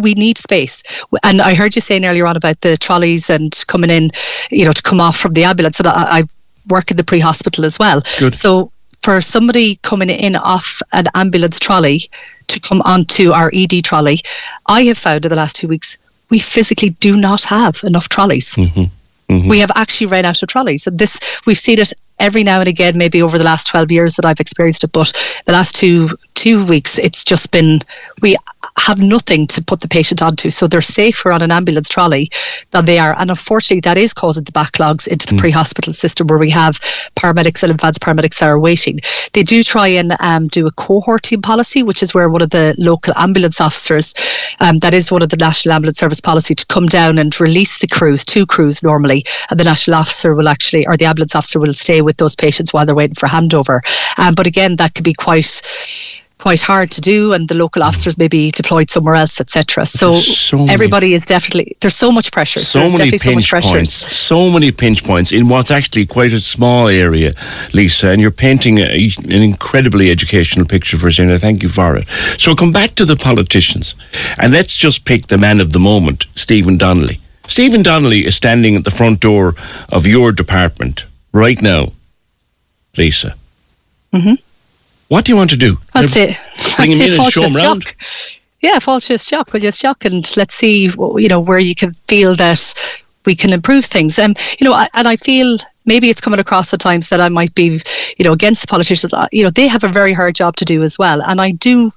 We 0.00 0.14
need 0.14 0.38
space. 0.38 0.82
And 1.22 1.40
I 1.40 1.54
heard 1.54 1.76
you 1.76 1.80
saying 1.80 2.04
earlier 2.04 2.26
on 2.26 2.36
about 2.36 2.60
the 2.62 2.76
trolleys 2.76 3.30
and 3.30 3.64
coming 3.68 3.90
in, 3.90 4.10
you 4.50 4.64
know, 4.64 4.72
to 4.72 4.82
come 4.82 5.00
off 5.00 5.16
from 5.16 5.34
the 5.34 5.44
ambulance. 5.44 5.78
And 5.78 5.86
I, 5.86 6.18
I 6.18 6.24
work 6.68 6.90
in 6.90 6.96
the 6.96 7.04
pre 7.04 7.20
hospital 7.20 7.64
as 7.64 7.78
well. 7.78 8.02
Good. 8.18 8.34
So 8.34 8.72
for 9.02 9.20
somebody 9.20 9.76
coming 9.82 10.10
in 10.10 10.34
off 10.34 10.82
an 10.92 11.06
ambulance 11.14 11.60
trolley 11.60 12.10
to 12.48 12.58
come 12.58 12.82
onto 12.82 13.30
our 13.30 13.52
ED 13.54 13.84
trolley, 13.84 14.18
I 14.66 14.82
have 14.84 14.98
found 14.98 15.24
in 15.24 15.28
the 15.28 15.36
last 15.36 15.56
two 15.56 15.68
weeks 15.68 15.96
we 16.30 16.40
physically 16.40 16.90
do 16.90 17.16
not 17.16 17.44
have 17.44 17.80
enough 17.84 18.08
trolleys. 18.08 18.56
Mm-hmm. 18.56 18.84
Mm-hmm. 19.28 19.48
We 19.48 19.58
have 19.58 19.72
actually 19.74 20.06
ran 20.06 20.24
out 20.24 20.42
of 20.42 20.48
trolleys, 20.48 20.86
and 20.86 20.98
this 20.98 21.40
we've 21.46 21.58
seen 21.58 21.80
it 21.80 21.92
every 22.18 22.44
now 22.44 22.60
and 22.60 22.68
again, 22.68 22.96
maybe 22.96 23.22
over 23.22 23.38
the 23.38 23.44
last 23.44 23.66
12 23.66 23.90
years 23.92 24.16
that 24.16 24.24
I've 24.24 24.40
experienced 24.40 24.84
it, 24.84 24.92
but 24.92 25.12
the 25.46 25.52
last 25.52 25.74
two 25.74 26.08
two 26.34 26.64
weeks, 26.64 26.98
it's 26.98 27.24
just 27.24 27.50
been 27.50 27.80
we 28.22 28.36
have 28.78 29.00
nothing 29.00 29.46
to 29.48 29.62
put 29.62 29.80
the 29.80 29.88
patient 29.88 30.22
onto. 30.22 30.50
So 30.50 30.66
they're 30.66 30.80
safer 30.80 31.32
on 31.32 31.42
an 31.42 31.50
ambulance 31.50 31.88
trolley 31.88 32.30
than 32.70 32.84
they 32.84 32.98
are. 32.98 33.18
And 33.18 33.30
unfortunately, 33.30 33.80
that 33.80 33.98
is 33.98 34.12
causing 34.12 34.44
the 34.44 34.52
backlogs 34.52 35.08
into 35.08 35.26
the 35.26 35.34
mm. 35.34 35.38
pre 35.38 35.50
hospital 35.50 35.92
system 35.92 36.26
where 36.26 36.38
we 36.38 36.50
have 36.50 36.78
paramedics 37.16 37.62
and 37.62 37.72
advanced 37.72 38.00
paramedics 38.00 38.38
that 38.38 38.48
are 38.48 38.58
waiting. 38.58 39.00
They 39.32 39.42
do 39.42 39.62
try 39.62 39.88
and 39.88 40.14
um, 40.20 40.48
do 40.48 40.66
a 40.66 40.72
cohorting 40.72 41.42
policy, 41.42 41.82
which 41.82 42.02
is 42.02 42.14
where 42.14 42.28
one 42.28 42.42
of 42.42 42.50
the 42.50 42.74
local 42.78 43.14
ambulance 43.16 43.60
officers, 43.60 44.14
um, 44.60 44.78
that 44.80 44.94
is 44.94 45.10
one 45.10 45.22
of 45.22 45.30
the 45.30 45.36
National 45.36 45.74
Ambulance 45.74 45.98
Service 45.98 46.20
policy, 46.20 46.54
to 46.54 46.66
come 46.66 46.86
down 46.86 47.18
and 47.18 47.38
release 47.40 47.78
the 47.78 47.88
crews, 47.88 48.24
two 48.24 48.46
crews 48.46 48.82
normally. 48.82 49.24
And 49.50 49.58
the 49.58 49.64
national 49.64 49.96
officer 49.96 50.34
will 50.34 50.48
actually, 50.48 50.86
or 50.86 50.96
the 50.96 51.06
ambulance 51.06 51.34
officer 51.34 51.58
will 51.58 51.72
stay 51.72 52.02
with 52.02 52.18
those 52.18 52.36
patients 52.36 52.72
while 52.72 52.84
they're 52.84 52.94
waiting 52.94 53.14
for 53.14 53.26
handover. 53.26 53.80
Um, 54.18 54.34
but 54.34 54.46
again, 54.46 54.76
that 54.76 54.94
could 54.94 55.04
be 55.04 55.14
quite 55.14 55.62
quite 56.46 56.60
hard 56.60 56.92
to 56.92 57.00
do 57.00 57.32
and 57.32 57.48
the 57.48 57.56
local 57.56 57.82
mm. 57.82 57.88
officers 57.88 58.16
may 58.18 58.28
be 58.28 58.52
deployed 58.52 58.88
somewhere 58.88 59.16
else 59.16 59.40
etc 59.40 59.84
so, 59.84 60.12
so 60.12 60.64
everybody 60.68 61.12
is 61.12 61.24
definitely 61.26 61.76
there's 61.80 61.96
so 61.96 62.12
much 62.12 62.30
pressure 62.30 62.60
so 62.60 62.78
there's 62.78 62.96
many 62.96 63.18
pinch 63.18 63.50
so 63.50 63.60
points 63.60 63.90
so 63.92 64.48
many 64.48 64.70
pinch 64.70 65.02
points 65.02 65.32
in 65.32 65.48
what's 65.48 65.72
actually 65.72 66.06
quite 66.06 66.32
a 66.32 66.38
small 66.38 66.86
area 66.86 67.32
Lisa 67.74 68.10
and 68.10 68.20
you're 68.20 68.30
painting 68.30 68.78
a, 68.78 69.10
an 69.24 69.42
incredibly 69.42 70.08
educational 70.08 70.64
picture 70.64 70.96
for 70.96 71.08
us 71.08 71.18
and 71.18 71.32
I 71.32 71.38
thank 71.38 71.64
you 71.64 71.68
for 71.68 71.96
it 71.96 72.06
so 72.38 72.54
come 72.54 72.70
back 72.70 72.94
to 72.94 73.04
the 73.04 73.16
politicians 73.16 73.96
and 74.38 74.52
let's 74.52 74.76
just 74.76 75.04
pick 75.04 75.26
the 75.26 75.38
man 75.38 75.60
of 75.60 75.72
the 75.72 75.80
moment 75.80 76.26
Stephen 76.36 76.78
Donnelly 76.78 77.18
Stephen 77.48 77.82
Donnelly 77.82 78.24
is 78.24 78.36
standing 78.36 78.76
at 78.76 78.84
the 78.84 78.92
front 78.92 79.18
door 79.18 79.56
of 79.88 80.06
your 80.06 80.30
department 80.30 81.06
right 81.32 81.60
now 81.60 81.92
Lisa. 82.96 83.34
Mm-hmm. 84.14 84.45
What 85.08 85.24
do 85.24 85.32
you 85.32 85.36
want 85.36 85.50
to 85.50 85.56
do? 85.56 85.78
I'd 85.94 86.10
say, 86.10 86.36
bring 86.76 86.90
I'd 86.90 86.96
him 86.96 87.00
in 87.02 87.20
and 87.20 87.32
show 87.32 87.42
him 87.42 87.56
around. 87.56 87.94
Yeah, 88.60 88.78
his 88.80 89.26
shock. 89.26 89.52
Will 89.52 89.62
you 89.62 89.70
shock 89.70 90.04
and 90.04 90.36
let's 90.36 90.54
see, 90.54 90.90
you 91.16 91.28
know, 91.28 91.40
where 91.40 91.58
you 91.58 91.74
can 91.74 91.92
feel 92.08 92.34
that 92.36 92.74
we 93.26 93.34
can 93.34 93.52
improve 93.52 93.84
things. 93.84 94.18
And 94.18 94.36
um, 94.38 94.44
you 94.58 94.68
know, 94.68 94.86
and 94.94 95.06
I 95.06 95.16
feel 95.16 95.58
maybe 95.84 96.08
it's 96.08 96.20
coming 96.20 96.40
across 96.40 96.72
at 96.72 96.80
times 96.80 97.10
that 97.10 97.20
I 97.20 97.28
might 97.28 97.54
be, 97.54 97.80
you 98.16 98.24
know, 98.24 98.32
against 98.32 98.62
the 98.62 98.68
politicians. 98.68 99.12
Uh, 99.12 99.26
you 99.32 99.44
know, 99.44 99.50
they 99.50 99.68
have 99.68 99.84
a 99.84 99.88
very 99.88 100.12
hard 100.12 100.34
job 100.34 100.56
to 100.56 100.64
do 100.64 100.82
as 100.82 100.98
well, 100.98 101.20
and 101.22 101.40
I 101.40 101.50
do 101.50 101.92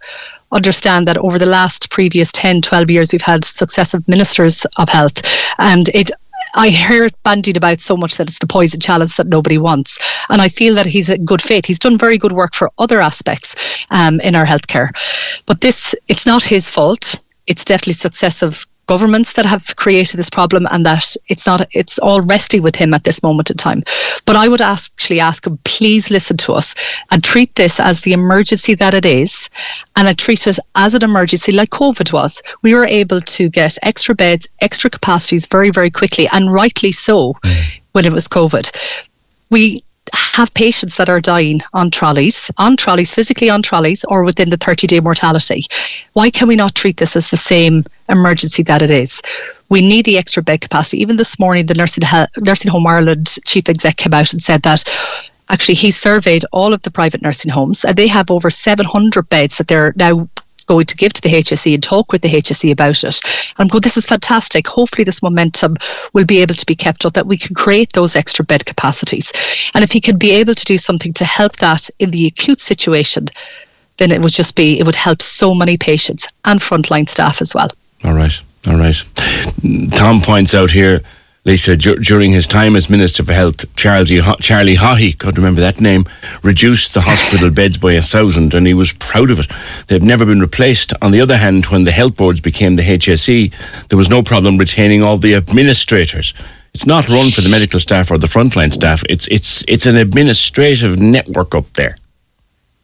understand 0.52 1.08
that 1.08 1.18
over 1.18 1.38
the 1.38 1.46
last 1.46 1.92
previous 1.92 2.32
10 2.32 2.62
12 2.62 2.90
years 2.90 3.12
we've 3.12 3.22
had 3.22 3.46
successive 3.46 4.08
ministers 4.08 4.66
of 4.80 4.90
health 4.90 5.22
and 5.60 5.90
it 5.90 6.10
I 6.56 6.70
hear 6.70 7.06
it 7.06 7.24
bandied 7.24 7.58
about 7.58 7.80
so 7.80 7.96
much 7.96 8.18
that 8.18 8.30
it's 8.30 8.40
the 8.40 8.48
poison 8.48 8.80
chalice 8.80 9.18
that 9.18 9.28
nobody 9.28 9.58
wants. 9.58 10.00
And 10.30 10.42
I 10.42 10.50
feel 10.50 10.76
that 10.76 10.86
he's 10.86 11.10
in 11.10 11.26
good 11.26 11.42
faith. 11.42 11.66
He's 11.66 11.80
done 11.80 11.98
very 11.98 12.18
good 12.18 12.32
work 12.32 12.54
for 12.54 12.72
other 12.78 13.02
aspects 13.02 13.86
um, 13.92 14.20
in 14.22 14.36
our 14.36 14.46
healthcare. 14.46 14.90
But 15.46 15.62
this, 15.62 15.96
it's 16.08 16.26
not 16.26 16.44
his 16.44 16.70
fault. 16.70 17.16
It's 17.48 17.66
definitely 17.66 17.94
successive 17.94 18.66
governments 18.94 19.34
that 19.34 19.46
have 19.46 19.76
created 19.76 20.18
this 20.18 20.32
problem 20.40 20.68
and 20.72 20.86
that 20.86 21.06
it's 21.30 21.46
not 21.46 21.62
it's 21.82 22.00
all 22.00 22.22
resting 22.24 22.64
with 22.64 22.76
him 22.76 22.94
at 22.94 23.04
this 23.04 23.22
moment 23.22 23.52
in 23.52 23.58
time 23.58 23.84
but 24.26 24.36
i 24.36 24.48
would 24.48 24.62
actually 24.62 25.20
ask 25.20 25.46
him 25.46 25.60
please 25.64 26.10
listen 26.10 26.38
to 26.38 26.54
us 26.54 26.74
and 27.12 27.24
treat 27.24 27.54
this 27.56 27.80
as 27.80 28.02
the 28.02 28.14
emergency 28.14 28.74
that 28.74 28.94
it 28.94 29.06
is 29.06 29.50
and 29.96 30.08
I 30.08 30.14
treat 30.14 30.48
it 30.48 30.60
as 30.76 30.96
an 30.96 31.04
emergency 31.04 31.52
like 31.52 31.70
covid 31.70 32.12
was 32.14 32.42
we 32.64 32.74
were 32.74 32.86
able 33.02 33.22
to 33.22 33.50
get 33.50 33.78
extra 33.84 34.16
beds 34.16 34.48
extra 34.62 34.90
capacities 34.90 35.46
very 35.46 35.70
very 35.70 35.92
quickly 35.92 36.28
and 36.32 36.52
rightly 36.52 36.92
so 36.92 37.34
mm. 37.34 37.80
when 37.94 38.06
it 38.06 38.14
was 38.14 38.28
COVID. 38.28 38.72
We 39.50 39.84
have 40.14 40.54
patients 40.54 40.96
that 40.98 41.10
are 41.10 41.22
dying 41.22 41.62
on 41.74 41.92
trolleys, 41.92 42.52
on 42.58 42.78
trolleys, 42.78 43.14
physically 43.14 43.50
on 43.50 43.62
trolleys, 43.62 44.04
or 44.06 44.24
within 44.24 44.50
the 44.50 44.58
30 44.58 44.88
day 44.88 45.00
mortality. 45.00 45.64
Why 46.14 46.30
can 46.30 46.48
we 46.48 46.56
not 46.56 46.76
treat 46.76 46.98
this 46.98 47.16
as 47.16 47.30
the 47.30 47.38
same 47.38 47.86
emergency 48.10 48.64
that 48.64 48.82
it 48.82 48.92
is? 48.92 49.22
We 49.70 49.82
need 49.82 50.06
the 50.06 50.18
extra 50.18 50.42
bed 50.42 50.62
capacity. 50.62 51.02
Even 51.02 51.18
this 51.18 51.40
morning, 51.40 51.68
the 51.68 51.76
Nursing, 51.76 52.04
Nursing 52.38 52.72
Home 52.72 52.88
Ireland 52.88 53.38
chief 53.46 53.70
exec 53.70 53.98
came 53.98 54.14
out 54.14 54.34
and 54.34 54.42
said 54.42 54.64
that 54.64 54.84
actually 55.50 55.76
he 55.76 55.92
surveyed 55.92 56.46
all 56.52 56.74
of 56.74 56.82
the 56.84 56.92
private 56.92 57.22
nursing 57.22 57.52
homes 57.52 57.84
and 57.84 57.96
they 57.96 58.08
have 58.08 58.32
over 58.32 58.50
700 58.50 59.30
beds 59.30 59.58
that 59.58 59.68
they're 59.68 59.94
now 59.96 60.28
going 60.70 60.86
to 60.86 60.96
give 60.96 61.12
to 61.14 61.22
the 61.22 61.30
HSE 61.30 61.74
and 61.74 61.84
talk 61.84 62.12
with 62.12 62.22
the 62.22 62.30
HSE 62.30 62.72
about 62.72 63.04
it. 63.04 63.20
And 63.26 63.56
I'm 63.58 63.68
going, 63.68 63.82
this 63.82 63.98
is 63.98 64.06
fantastic. 64.06 64.68
Hopefully, 64.68 65.04
this 65.04 65.24
momentum 65.24 65.76
will 66.14 66.26
be 66.26 66.42
able 66.42 66.56
to 66.56 66.66
be 66.66 66.76
kept 66.76 67.06
up, 67.06 67.14
that 67.14 67.28
we 67.28 67.38
can 67.38 67.56
create 67.56 67.92
those 67.94 68.16
extra 68.16 68.46
bed 68.46 68.66
capacities. 68.66 69.34
And 69.74 69.84
if 69.84 69.92
he 69.92 70.00
can 70.00 70.18
be 70.18 70.32
able 70.32 70.54
to 70.54 70.66
do 70.66 70.78
something 70.78 71.12
to 71.14 71.26
help 71.26 71.58
that 71.58 71.90
in 72.00 72.12
the 72.12 72.28
acute 72.28 72.62
situation, 72.62 73.26
then 73.98 74.12
it 74.12 74.22
would 74.22 74.32
just 74.32 74.56
be, 74.56 74.80
it 74.80 74.86
would 74.86 74.96
help 74.96 75.22
so 75.22 75.54
many 75.56 75.76
patients 75.76 76.30
and 76.46 76.60
frontline 76.60 77.10
staff 77.10 77.42
as 77.42 77.54
well. 77.56 77.70
All 78.04 78.14
right. 78.14 78.40
All 78.68 78.78
right. 78.78 79.04
Tom 79.96 80.22
points 80.22 80.54
out 80.54 80.72
here 80.72 81.02
Lisa, 81.46 81.78
during 81.78 82.34
his 82.34 82.46
time 82.46 82.76
as 82.76 82.90
Minister 82.90 83.24
for 83.24 83.34
Health, 83.34 83.74
Charles 83.78 84.12
e. 84.12 84.22
Charlie 84.42 84.76
Haughey, 84.76 85.18
could 85.18 85.38
remember 85.38 85.62
that 85.62 85.80
name, 85.80 86.06
reduced 86.44 86.94
the 86.94 87.02
hospital 87.02 87.50
beds 87.50 87.78
by 87.78 87.94
a 87.94 88.02
thousand, 88.02 88.54
and 88.54 88.68
he 88.68 88.74
was 88.74 88.92
proud 88.92 89.32
of 89.32 89.40
it. 89.40 89.48
They've 89.88 90.04
never 90.04 90.26
been 90.26 90.42
replaced. 90.42 90.94
On 91.02 91.12
the 91.12 91.22
other 91.22 91.38
hand, 91.38 91.68
when 91.68 91.84
the 91.84 91.92
health 91.92 92.18
boards 92.18 92.42
became 92.42 92.76
the 92.76 92.84
HSE, 92.84 93.88
there 93.88 93.98
was 93.98 94.10
no 94.10 94.22
problem 94.22 94.58
retaining 94.58 95.02
all 95.02 95.18
the 95.18 95.34
administrators. 95.36 96.34
It's 96.74 96.86
not 96.86 97.08
run 97.08 97.32
for 97.32 97.42
the 97.42 97.50
medical 97.50 97.80
staff 97.80 98.12
or 98.12 98.18
the 98.18 98.28
frontline 98.28 98.74
staff. 98.74 99.02
It's 99.10 99.28
it's 99.30 99.64
it's 99.68 99.86
an 99.86 99.96
administrative 99.96 101.00
network 101.00 101.56
up 101.56 101.72
there 101.74 101.96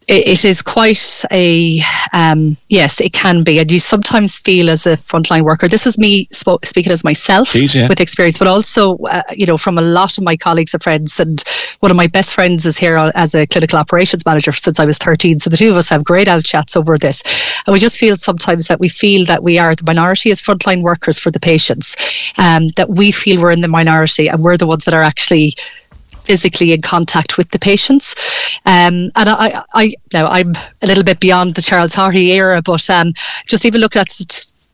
it 0.08 0.46
is 0.46 0.62
quite 0.62 1.24
a 1.32 1.80
um, 2.13 2.58
yes 2.70 3.02
it 3.02 3.13
can 3.13 3.44
be. 3.44 3.60
And 3.60 3.72
you 3.72 3.80
sometimes 3.80 4.39
feel 4.39 4.70
as 4.70 4.86
a 4.86 4.98
frontline 4.98 5.44
worker. 5.44 5.68
This 5.68 5.88
is 5.88 5.98
me 5.98 6.28
sp- 6.30 6.63
speaking 6.63 6.91
as 6.91 7.04
myself 7.04 7.50
Jeez, 7.50 7.76
yeah. 7.76 7.88
with 7.88 8.00
experience 8.00 8.38
but 8.38 8.48
also 8.48 8.98
uh, 8.98 9.24
you 9.34 9.46
know 9.46 9.58
from 9.58 9.78
a 9.78 9.82
lot 9.82 10.18
of 10.18 10.24
my 10.24 10.38
colleagues 10.38 10.74
and 10.74 10.84
friends. 10.84 11.20
And 11.20 11.44
one 11.80 11.91
of 11.91 11.98
my 11.98 12.08
best 12.08 12.36
friends 12.36 12.65
is 12.65 12.78
here 12.78 12.98
as 13.15 13.34
a 13.34 13.48
clinical 13.48 13.80
operations 13.80 14.26
manager 14.26 14.52
since 14.52 14.80
I 14.80 14.86
was 14.86 14.98
13 14.98 15.39
so 15.39 15.50
the 15.50 15.58
two 15.58 15.72
of 15.72 15.78
us 15.78 15.89
have 15.89 16.04
great 16.04 16.28
out 16.28 16.44
chats 16.44 16.76
over 16.76 16.98
this. 16.98 17.24
And 17.65 17.74
we 17.74 17.80
just 17.80 17.98
feel 17.98 18.15
sometimes 18.15 18.68
that 18.68 18.80
we 18.80 18.89
feel 18.89 19.26
that 19.26 19.44
we 19.44 19.58
are 19.58 19.76
the 19.76 19.84
minority 19.84 20.32
as 20.32 20.41
frontline 20.41 20.82
workers 20.82 21.18
for 21.18 21.32
the 21.32 21.39
patients 21.39 22.34
um, 22.38 22.70
that 22.70 22.89
we 22.89 23.12
feel 23.12 23.41
we're 23.41 23.52
in 23.52 23.62
the 23.62 23.68
minority 23.68 24.28
and 24.28 24.44
we're 24.44 24.58
the 24.58 24.68
ones 24.68 24.86
that 24.86 24.94
are 24.94 25.02
actually 25.02 25.54
physically 26.26 26.74
in 26.74 26.82
contact 26.82 27.38
with 27.38 27.50
the 27.52 27.60
patients. 27.60 28.16
Um, 28.66 29.10
and 29.16 29.30
I, 29.30 29.62
I, 29.74 29.96
now 30.14 30.28
I'm 30.28 30.54
a 30.82 30.88
little 30.88 31.04
bit 31.04 31.20
beyond 31.20 31.56
the 31.56 31.62
Charles 31.62 31.94
Haughey 31.94 32.28
era, 32.28 32.62
but 32.62 32.90
um, 32.90 33.14
just 33.48 33.66
even 33.66 33.82
looking 33.82 34.02
at 34.02 34.10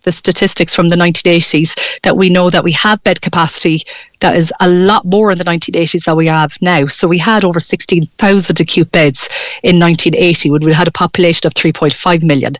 the 0.04 0.12
statistics 0.12 0.76
from 0.76 0.90
the 0.90 0.96
1980s 0.96 2.00
that 2.02 2.18
we 2.18 2.30
know 2.30 2.50
that 2.50 2.64
we 2.64 2.72
have 2.72 3.04
bed 3.04 3.22
capacity 3.22 3.84
that 4.22 4.36
is 4.36 4.54
a 4.60 4.70
lot 4.70 5.04
more 5.04 5.32
in 5.32 5.38
the 5.38 5.44
1980s 5.44 6.06
than 6.06 6.16
we 6.16 6.28
have 6.28 6.58
now. 6.62 6.86
So 6.88 7.08
we 7.08 7.18
had 7.18 7.44
over 7.44 7.60
16,000 7.60 8.60
acute 8.60 8.92
beds 8.92 9.28
in 9.64 9.80
1980 9.80 10.52
when 10.52 10.64
we 10.64 10.74
had 10.74 10.88
a 10.88 10.92
population 10.92 11.48
of 11.48 11.54
3.5 11.54 12.24
million. 12.24 12.54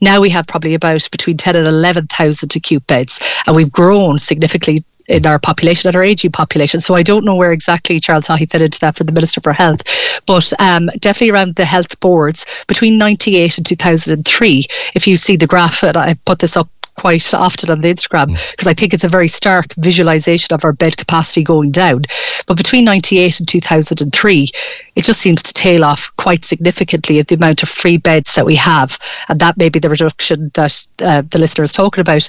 Now 0.00 0.20
we 0.20 0.30
have 0.30 0.46
probably 0.46 0.74
about 0.74 1.06
between 1.12 1.36
10 1.36 1.54
and 1.54 1.66
11,000 1.66 2.56
acute 2.56 2.86
beds, 2.86 3.20
and 3.46 3.54
we've 3.54 3.70
grown 3.70 4.18
significantly 4.18 4.84
in 5.12 5.26
our 5.26 5.38
population 5.38 5.88
and 5.88 5.96
our 5.96 6.02
aging 6.02 6.32
population. 6.32 6.80
So 6.80 6.94
I 6.94 7.02
don't 7.02 7.24
know 7.24 7.34
where 7.34 7.52
exactly 7.52 8.00
Charles 8.00 8.26
Haughey 8.26 8.50
fit 8.50 8.62
into 8.62 8.80
that 8.80 8.96
for 8.96 9.04
the 9.04 9.12
Minister 9.12 9.40
for 9.40 9.52
Health, 9.52 9.82
but 10.26 10.52
um, 10.58 10.88
definitely 10.98 11.30
around 11.30 11.56
the 11.56 11.64
health 11.64 11.98
boards 12.00 12.46
between 12.66 12.98
98 12.98 13.58
and 13.58 13.66
2003. 13.66 14.64
If 14.94 15.06
you 15.06 15.16
see 15.16 15.36
the 15.36 15.46
graph, 15.46 15.82
and 15.82 15.96
I 15.96 16.14
put 16.24 16.38
this 16.38 16.56
up 16.56 16.68
quite 16.96 17.32
often 17.34 17.70
on 17.70 17.80
the 17.80 17.88
Instagram 17.88 18.26
because 18.26 18.66
mm. 18.66 18.70
I 18.70 18.74
think 18.74 18.92
it's 18.92 19.04
a 19.04 19.08
very 19.08 19.28
stark 19.28 19.74
visualization 19.78 20.54
of 20.54 20.64
our 20.64 20.72
bed 20.72 20.96
capacity 20.96 21.42
going 21.42 21.70
down. 21.70 22.02
But 22.46 22.56
between 22.56 22.84
98 22.84 23.40
and 23.40 23.48
2003, 23.48 24.48
it 24.96 25.04
just 25.04 25.20
seems 25.20 25.42
to 25.42 25.52
tail 25.52 25.84
off 25.84 26.10
quite 26.16 26.44
significantly 26.44 27.18
at 27.18 27.28
the 27.28 27.34
amount 27.34 27.62
of 27.62 27.68
free 27.68 27.96
beds 27.96 28.34
that 28.34 28.46
we 28.46 28.56
have. 28.56 28.98
And 29.28 29.40
that 29.40 29.56
may 29.56 29.68
be 29.68 29.78
the 29.78 29.88
reduction 29.88 30.50
that 30.54 30.86
uh, 31.00 31.22
the 31.22 31.38
listener 31.38 31.64
is 31.64 31.72
talking 31.72 32.02
about. 32.02 32.28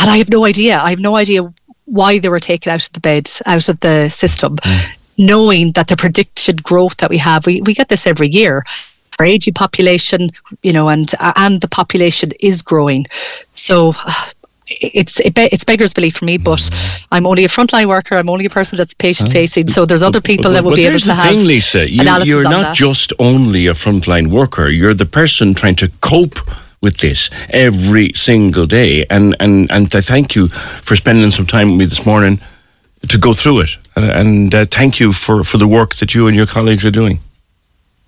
And 0.00 0.08
I 0.08 0.16
have 0.16 0.30
no 0.30 0.44
idea. 0.44 0.78
I 0.78 0.90
have 0.90 0.98
no 0.98 1.16
idea 1.16 1.52
why 1.86 2.18
they 2.18 2.28
were 2.28 2.40
taken 2.40 2.72
out 2.72 2.86
of 2.86 2.92
the 2.92 3.00
bed, 3.00 3.30
out 3.46 3.68
of 3.68 3.80
the 3.80 4.08
system, 4.08 4.56
mm. 4.56 4.96
knowing 5.18 5.72
that 5.72 5.88
the 5.88 5.96
predicted 5.96 6.62
growth 6.62 6.96
that 6.98 7.10
we 7.10 7.18
have, 7.18 7.46
we, 7.46 7.60
we 7.62 7.74
get 7.74 7.88
this 7.88 8.06
every 8.06 8.28
year. 8.28 8.64
Our 9.18 9.26
aging 9.26 9.54
population, 9.54 10.30
you 10.62 10.72
know, 10.72 10.88
and 10.88 11.12
and 11.36 11.60
the 11.60 11.68
population 11.68 12.32
is 12.40 12.62
growing. 12.62 13.06
So 13.52 13.92
it's 14.68 15.20
it 15.20 15.34
be, 15.34 15.42
it's 15.52 15.64
beggar's 15.64 15.92
belief 15.92 16.16
for 16.16 16.24
me, 16.24 16.38
but 16.38 16.58
mm. 16.58 17.06
I'm 17.12 17.26
only 17.26 17.44
a 17.44 17.48
frontline 17.48 17.86
worker. 17.86 18.16
I'm 18.16 18.30
only 18.30 18.46
a 18.46 18.50
person 18.50 18.78
that's 18.78 18.94
patient 18.94 19.30
facing. 19.30 19.68
So 19.68 19.84
there's 19.84 20.02
other 20.02 20.20
people 20.20 20.44
but, 20.44 20.52
that 20.52 20.64
will 20.64 20.74
be 20.74 20.86
able 20.86 21.00
to 21.00 21.14
have. 21.14 21.34
Thing, 21.34 21.46
Lisa, 21.46 21.88
you, 21.90 22.02
you're 22.24 22.44
not 22.44 22.62
that. 22.62 22.76
just 22.76 23.12
only 23.18 23.66
a 23.66 23.74
frontline 23.74 24.28
worker. 24.28 24.68
You're 24.68 24.94
the 24.94 25.06
person 25.06 25.52
trying 25.52 25.76
to 25.76 25.88
cope 26.00 26.38
with 26.82 26.98
this 26.98 27.30
every 27.48 28.12
single 28.14 28.66
day. 28.66 29.06
And, 29.08 29.34
and, 29.40 29.70
and 29.70 29.94
I 29.94 30.00
thank 30.00 30.34
you 30.34 30.48
for 30.48 30.96
spending 30.96 31.30
some 31.30 31.46
time 31.46 31.70
with 31.70 31.78
me 31.78 31.84
this 31.86 32.04
morning 32.04 32.40
to 33.08 33.18
go 33.18 33.32
through 33.32 33.60
it. 33.60 33.70
And, 33.96 34.04
and 34.10 34.54
uh, 34.54 34.64
thank 34.66 35.00
you 35.00 35.12
for, 35.12 35.44
for 35.44 35.56
the 35.56 35.68
work 35.68 35.94
that 35.96 36.14
you 36.14 36.26
and 36.26 36.36
your 36.36 36.46
colleagues 36.46 36.84
are 36.84 36.90
doing. 36.90 37.20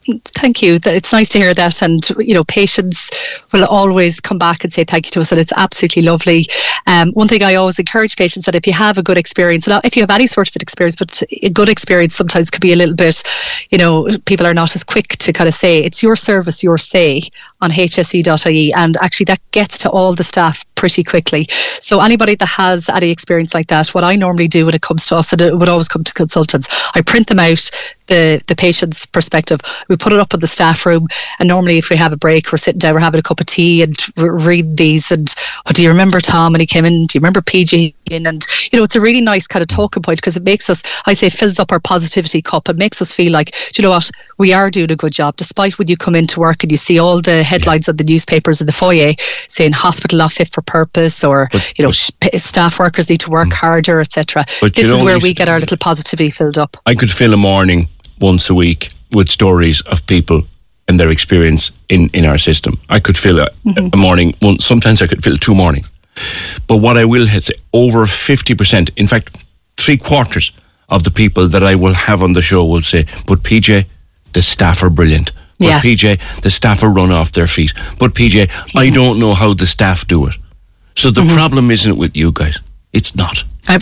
Thank 0.07 0.63
you. 0.63 0.79
It's 0.85 1.13
nice 1.13 1.31
to 1.31 1.39
hear 1.39 1.55
that. 1.55 1.81
And, 1.81 2.09
you 2.19 2.35
know, 2.35 2.45
patients 2.45 3.11
will 3.53 3.65
always 3.65 4.21
come 4.21 4.37
back 4.37 4.63
and 4.63 4.73
say 4.73 4.85
thank 4.85 5.07
you 5.07 5.11
to 5.13 5.21
us. 5.21 5.33
And 5.33 5.41
it's 5.41 5.53
absolutely 5.57 6.03
lovely. 6.03 6.45
Um, 6.87 7.13
one 7.13 7.29
thing 7.29 7.43
I 7.43 7.55
always 7.55 7.79
encourage 7.79 8.17
patients 8.17 8.45
that 8.45 8.55
if 8.55 8.67
you 8.67 8.75
have 8.75 8.99
a 8.99 9.03
good 9.03 9.17
experience, 9.17 9.67
and 9.67 9.81
if 9.85 9.97
you 9.97 10.03
have 10.03 10.11
any 10.11 10.27
sort 10.27 10.49
of 10.49 10.57
an 10.57 10.63
experience, 10.63 10.97
but 10.97 11.23
a 11.43 11.49
good 11.49 11.69
experience 11.69 12.15
sometimes 12.15 12.51
could 12.51 12.61
be 12.61 12.73
a 12.73 12.77
little 12.77 12.95
bit, 12.95 13.23
you 13.71 13.79
know, 13.79 14.07
people 14.27 14.47
are 14.47 14.55
not 14.55 14.75
as 14.75 14.85
quick 14.85 15.09
to 15.09 15.33
kind 15.33 15.49
of 15.49 15.55
say 15.55 15.83
it's 15.83 16.03
your 16.03 16.17
service, 16.17 16.63
your 16.63 16.79
say 16.79 17.23
on 17.63 17.71
hse.ie. 17.71 18.73
And 18.75 18.97
actually, 18.99 19.25
that 19.25 19.41
gets 19.53 19.79
to 19.79 19.91
all 19.91 20.15
the 20.15 20.25
staff 20.25 20.65
pretty 20.75 21.05
quickly. 21.05 21.47
So, 21.81 22.01
anybody 22.01 22.35
that 22.37 22.49
has 22.49 22.89
any 22.89 23.11
experience 23.11 23.55
like 23.55 23.69
that, 23.69 23.89
what 23.89 24.05
I 24.05 24.17
normally 24.17 24.49
do 24.49 24.67
when 24.67 24.75
it 24.75 24.83
comes 24.83 25.07
to 25.07 25.17
us, 25.17 25.33
and 25.33 25.41
it 25.41 25.57
would 25.57 25.69
always 25.69 25.89
come 25.89 26.05
to 26.05 26.13
consultants, 26.13 26.69
I 26.95 27.03
print 27.03 27.29
them 27.29 27.39
out, 27.39 27.71
the, 28.07 28.43
the 28.49 28.57
patient's 28.57 29.07
perspective. 29.07 29.61
We 29.89 29.97
put 29.97 30.13
it 30.13 30.19
up 30.19 30.35
in 30.35 30.41
the 30.41 30.47
staff 30.47 30.85
room, 30.85 31.09
and 31.39 31.49
normally, 31.49 31.79
if 31.79 31.91
we 31.91 31.97
have 31.97 32.13
a 32.13 32.17
break, 32.17 32.53
we're 32.53 32.59
sitting 32.59 32.79
down, 32.79 32.95
we're 32.95 33.01
having 33.01 33.21
a 33.21 33.23
cup 33.23 33.41
of 33.41 33.47
tea 33.47 33.83
and 33.83 33.97
read 34.17 34.77
these. 34.77 35.11
And 35.11 35.33
oh, 35.67 35.73
do 35.73 35.83
you 35.83 35.89
remember 35.89 36.21
Tom 36.21 36.53
when 36.53 36.61
he 36.61 36.67
came 36.67 36.85
in? 36.85 37.07
Do 37.07 37.17
you 37.17 37.21
remember 37.21 37.41
PJ? 37.41 37.95
In? 38.11 38.27
And 38.27 38.47
you 38.71 38.79
know, 38.79 38.85
it's 38.85 38.97
a 38.97 39.01
really 39.01 39.21
nice 39.21 39.47
kind 39.47 39.63
of 39.63 39.69
talking 39.69 40.03
point 40.03 40.19
because 40.19 40.37
it 40.37 40.45
makes 40.45 40.69
us, 40.69 40.83
I 41.07 41.15
say, 41.15 41.31
fills 41.31 41.59
up 41.59 41.73
our 41.73 41.81
positivity 41.81 42.43
cup. 42.43 42.69
It 42.69 42.77
makes 42.77 43.01
us 43.01 43.15
feel 43.15 43.33
like, 43.33 43.53
do 43.73 43.81
you 43.81 43.83
know 43.83 43.91
what, 43.91 44.11
we 44.39 44.53
are 44.53 44.71
doing 44.71 44.91
a 44.91 44.97
good 44.97 45.13
job, 45.13 45.37
despite 45.37 45.79
when 45.79 45.89
you 45.89 45.97
come 45.97 46.15
into 46.15 46.41
work 46.41 46.63
and 46.63 46.71
you 46.71 46.77
see 46.77 46.99
all 46.99 47.21
the 47.21 47.43
headlines 47.43 47.89
of 47.89 47.97
the 47.97 48.05
newspapers 48.05 48.61
in 48.61 48.67
the 48.67 48.73
foyer 48.73 49.13
saying 49.49 49.73
hospital 49.73 50.19
not 50.19 50.33
fit 50.33 50.49
for 50.49 50.63
purpose 50.67 51.25
or 51.25 51.49
but, 51.53 51.79
you 51.79 51.85
know 51.85 51.93
but, 52.21 52.41
staff 52.41 52.79
workers 52.79 53.11
need 53.11 53.21
to 53.21 53.31
work 53.31 53.49
mm. 53.49 53.53
harder, 53.53 54.01
etc. 54.01 54.45
This 54.61 54.87
is 54.87 55.03
where 55.03 55.19
we 55.19 55.35
get 55.35 55.49
our 55.49 55.61
little 55.61 55.79
positivity 55.79 56.31
filled 56.31 56.59
up. 56.59 56.77
I 56.87 56.95
could 56.95 57.11
fill 57.11 57.35
a 57.35 57.37
morning 57.37 57.89
once 58.21 58.51
a 58.51 58.55
week 58.55 58.93
with 59.13 59.29
stories 59.29 59.81
of 59.83 60.07
people 60.07 60.43
and 60.89 61.01
their 61.01 61.11
experience 61.11 61.73
in, 61.89 62.11
in 62.13 62.25
our 62.27 62.39
system. 62.39 62.79
I 62.89 63.01
could 63.01 63.17
fill 63.17 63.41
a, 63.41 63.49
mm-hmm. 63.65 63.89
a 63.93 63.97
morning, 63.97 64.35
one, 64.41 64.59
sometimes 64.59 65.01
I 65.01 65.07
could 65.07 65.25
fill 65.25 65.37
two 65.37 65.55
mornings. 65.55 65.91
But 66.69 66.79
what 66.79 66.97
I 66.97 67.05
will 67.05 67.27
say, 67.27 67.55
over 67.73 68.05
50%, 68.05 68.91
in 68.97 69.07
fact, 69.07 69.45
three 69.77 69.97
quarters 69.97 70.53
of 70.89 71.05
the 71.05 71.11
people 71.11 71.49
that 71.49 71.63
I 71.63 71.75
will 71.75 71.95
have 71.95 72.23
on 72.23 72.35
the 72.35 72.43
show 72.43 72.65
will 72.65 72.83
say, 72.83 73.07
but 73.27 73.41
PJ, 73.41 73.87
the 74.33 74.43
staff 74.43 74.83
are 74.83 74.91
brilliant. 74.91 75.33
But 75.59 75.69
yeah. 75.69 75.81
PJ, 75.81 76.41
the 76.43 76.51
staff 76.51 76.83
are 76.83 76.93
run 76.93 77.11
off 77.11 77.33
their 77.33 77.47
feet. 77.47 77.73
But 77.99 78.13
PJ, 78.13 78.47
mm-hmm. 78.47 78.79
I 78.79 78.91
don't 78.91 79.19
know 79.19 79.35
how 79.35 79.55
the 79.55 79.67
staff 79.67 80.07
do 80.07 80.27
it. 80.27 80.35
So 80.97 81.11
the 81.11 81.23
mm-hmm. 81.23 81.35
problem 81.35 81.71
isn't 81.71 81.97
with 81.97 82.17
you 82.17 82.33
guys. 82.33 82.59
It's 82.93 83.15
not. 83.17 83.45
I, 83.69 83.79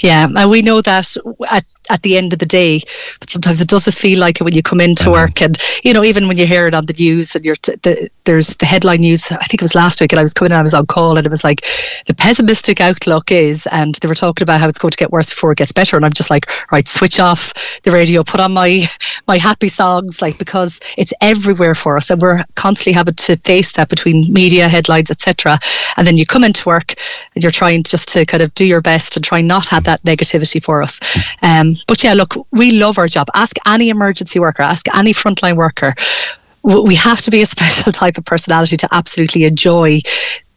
yeah, 0.00 0.26
and 0.26 0.50
we 0.50 0.62
know 0.62 0.80
that 0.82 1.16
at 1.50 1.64
at 1.90 2.02
the 2.02 2.16
end 2.16 2.32
of 2.32 2.38
the 2.38 2.46
day. 2.46 2.80
But 3.18 3.30
sometimes 3.30 3.60
it 3.60 3.68
doesn't 3.68 3.94
feel 3.94 4.18
like 4.18 4.40
it 4.40 4.44
when 4.44 4.54
you 4.54 4.62
come 4.62 4.80
into 4.80 5.10
work, 5.10 5.42
and 5.42 5.58
you 5.84 5.92
know, 5.92 6.04
even 6.04 6.28
when 6.28 6.36
you 6.36 6.46
hear 6.46 6.66
it 6.66 6.74
on 6.74 6.86
the 6.86 6.94
news 6.94 7.34
and 7.34 7.44
you're 7.44 7.56
t- 7.56 7.74
the, 7.82 8.10
there's 8.24 8.54
the 8.56 8.66
headline 8.66 9.00
news. 9.00 9.30
I 9.30 9.44
think 9.44 9.60
it 9.60 9.62
was 9.62 9.74
last 9.74 10.00
week, 10.00 10.12
and 10.12 10.20
I 10.20 10.22
was 10.22 10.34
coming 10.34 10.52
in, 10.52 10.58
I 10.58 10.62
was 10.62 10.74
on 10.74 10.86
call, 10.86 11.16
and 11.16 11.26
it 11.26 11.30
was 11.30 11.44
like 11.44 11.62
the 12.06 12.14
pessimistic 12.14 12.80
outlook 12.80 13.30
is, 13.30 13.66
and 13.72 13.94
they 13.96 14.08
were 14.08 14.14
talking 14.14 14.42
about 14.42 14.60
how 14.60 14.68
it's 14.68 14.78
going 14.78 14.92
to 14.92 14.96
get 14.96 15.12
worse 15.12 15.30
before 15.30 15.52
it 15.52 15.58
gets 15.58 15.72
better, 15.72 15.96
and 15.96 16.06
I'm 16.06 16.12
just 16.12 16.30
like, 16.30 16.46
right, 16.72 16.88
switch 16.88 17.20
off 17.20 17.52
the 17.82 17.90
radio, 17.90 18.22
put 18.22 18.40
on 18.40 18.52
my 18.52 18.86
my 19.26 19.38
happy 19.38 19.68
songs, 19.68 20.22
like 20.22 20.38
because 20.38 20.80
it's 20.96 21.12
everywhere 21.20 21.74
for 21.74 21.96
us, 21.96 22.10
and 22.10 22.20
we're 22.22 22.44
constantly 22.54 22.92
having 22.92 23.14
to 23.14 23.36
face 23.38 23.72
that 23.72 23.88
between 23.88 24.32
media 24.32 24.68
headlines, 24.68 25.10
etc. 25.10 25.58
And 25.96 26.06
then 26.06 26.16
you 26.16 26.26
come 26.26 26.44
into 26.44 26.68
work 26.68 26.94
and 27.34 27.42
you're 27.42 27.50
trying 27.50 27.82
just 27.82 28.08
to 28.10 28.24
kind 28.24 28.42
of 28.42 28.54
do 28.54 28.64
your 28.64 28.80
best 28.80 29.16
and 29.16 29.24
try 29.24 29.40
not 29.40 29.68
have 29.68 29.84
that 29.84 30.02
negativity 30.02 30.62
for 30.62 30.82
us. 30.82 31.00
Um, 31.42 31.76
but 31.86 32.02
yeah, 32.02 32.14
look, 32.14 32.34
we 32.52 32.72
love 32.72 32.98
our 32.98 33.08
job. 33.08 33.28
Ask 33.34 33.56
any 33.66 33.88
emergency 33.88 34.38
worker, 34.38 34.62
ask 34.62 34.86
any 34.94 35.12
frontline 35.12 35.56
worker. 35.56 35.94
We 36.62 36.94
have 36.96 37.20
to 37.22 37.30
be 37.30 37.42
a 37.42 37.46
special 37.54 37.92
type 37.92 38.18
of 38.18 38.24
personality 38.24 38.76
to 38.78 38.88
absolutely 38.92 39.44
enjoy 39.44 40.00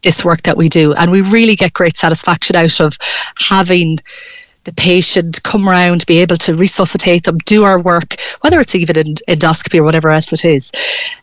this 0.02 0.24
work 0.24 0.42
that 0.42 0.56
we 0.56 0.68
do. 0.68 0.92
And 0.94 1.10
we 1.10 1.22
really 1.22 1.56
get 1.56 1.72
great 1.72 1.96
satisfaction 1.96 2.56
out 2.56 2.80
of 2.80 2.98
having 3.38 3.98
the 4.64 4.72
patient 4.72 5.42
come 5.42 5.68
round, 5.68 6.04
be 6.06 6.18
able 6.18 6.36
to 6.36 6.54
resuscitate 6.54 7.24
them, 7.24 7.38
do 7.38 7.64
our 7.64 7.80
work, 7.80 8.16
whether 8.40 8.60
it's 8.60 8.74
even 8.74 8.98
in 8.98 9.14
endoscopy 9.28 9.78
or 9.78 9.82
whatever 9.82 10.10
else 10.10 10.32
it 10.32 10.44
is. 10.44 10.72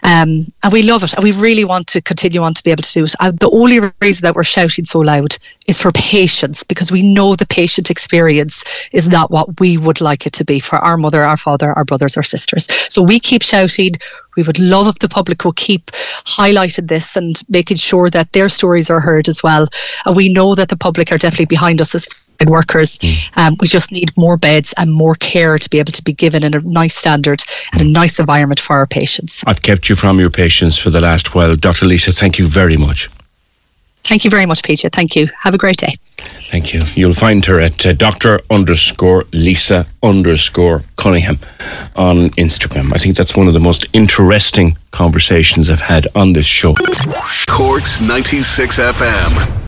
Um, 0.04 0.46
and 0.64 0.72
we 0.72 0.84
love 0.84 1.04
it. 1.04 1.14
And 1.14 1.24
we 1.24 1.32
really 1.34 1.66
want 1.66 1.88
to 1.88 2.02
continue 2.02 2.42
on 2.42 2.54
to 2.54 2.64
be 2.64 2.72
able 2.72 2.84
to 2.84 2.94
do 2.94 3.04
it. 3.04 3.16
And 3.20 3.38
the 3.40 3.50
only 3.50 3.80
reason 4.02 4.24
that 4.24 4.36
we're 4.36 4.44
shouting 4.44 4.86
so 4.86 5.00
loud 5.00 5.38
is 5.68 5.82
for 5.82 5.92
patients 5.92 6.64
because 6.64 6.92
we 6.92 7.02
know 7.02 7.36
the 7.36 7.46
patient 7.46 7.90
experience 7.90 8.64
is 8.92 9.10
not 9.10 9.32
what 9.32 9.60
we 9.60 9.78
would 9.78 10.02
like 10.02 10.26
it 10.26 10.34
to 10.34 10.46
be 10.46 10.60
for 10.60 10.78
our 10.80 10.98
mother, 10.98 11.24
our 11.24 11.38
father, 11.38 11.74
our 11.74 11.86
brothers, 11.86 12.18
our 12.18 12.24
sisters. 12.24 12.68
So 12.90 13.02
we 13.02 13.20
keep 13.20 13.42
shouting. 13.42 13.94
We 14.38 14.44
would 14.44 14.60
love 14.60 14.88
if 14.88 15.00
the 15.00 15.10
public 15.10 15.44
will 15.44 15.54
keep 15.54 15.92
highlighting 15.92 16.88
this 16.88 17.16
and 17.16 17.42
making 17.50 17.78
sure 17.78 18.10
that 18.10 18.32
their 18.34 18.50
stories 18.50 18.90
are 18.90 19.00
heard 19.00 19.28
as 19.28 19.44
well. 19.44 19.68
And 20.06 20.16
we 20.16 20.30
know 20.30 20.56
that 20.56 20.70
the 20.70 20.78
public 20.78 21.12
are 21.12 21.18
definitely 21.18 21.46
behind 21.46 21.82
us 21.82 21.94
as 21.96 22.08
workers. 22.50 23.00
Um, 23.36 23.56
we 23.60 23.68
just 23.68 23.92
need 23.92 24.16
more 24.18 24.38
beds 24.38 24.74
and 24.78 24.92
more 24.92 25.16
care 25.16 25.58
to 25.58 25.70
be 25.70 25.80
able 25.80 25.92
to 25.92 26.04
be 26.04 26.14
given 26.14 26.44
in 26.44 26.54
a 26.54 26.60
nice 26.60 26.96
standard 26.96 27.42
and 27.72 27.82
a 27.82 27.86
nice 27.86 28.20
environment 28.20 28.60
for 28.60 28.76
our 28.76 28.88
patients. 28.88 29.44
I've 29.48 29.62
kept 29.62 29.90
you 29.90 29.96
from 29.96 30.20
your 30.20 30.30
patients 30.30 30.78
for 30.78 30.90
the 30.90 31.02
last 31.02 31.36
while. 31.36 31.56
Dr. 31.56 31.86
Lisa, 31.86 32.12
thank 32.12 32.40
you 32.40 32.48
very 32.48 32.78
much. 32.78 33.10
Thank 34.04 34.24
you 34.24 34.32
very 34.32 34.46
much, 34.46 34.64
Peter. 34.64 34.90
Thank 34.90 35.16
you. 35.16 35.30
Have 35.40 35.54
a 35.54 35.58
great 35.58 35.78
day. 35.78 35.96
Thank 36.18 36.74
you. 36.74 36.82
You'll 36.96 37.14
find 37.14 37.46
her 37.46 37.60
at 37.60 37.86
uh, 37.86 37.94
Dr. 37.94 38.42
underscore 38.50 39.26
Lisa 39.32 39.86
underscore 40.04 40.84
Cunningham 40.98 41.38
on 41.96 42.30
Instagram. 42.32 42.94
I 42.94 42.98
think 42.98 43.16
that's 43.16 43.36
one 43.36 43.48
of 43.48 43.54
the 43.54 43.60
most 43.60 43.86
interesting 43.94 44.76
conversations 44.92 45.70
I've 45.70 45.82
had 45.82 46.08
on 46.16 46.34
this 46.34 46.46
show. 46.46 46.76
Corks 47.48 48.02
96 48.02 48.80
FM. 48.80 49.68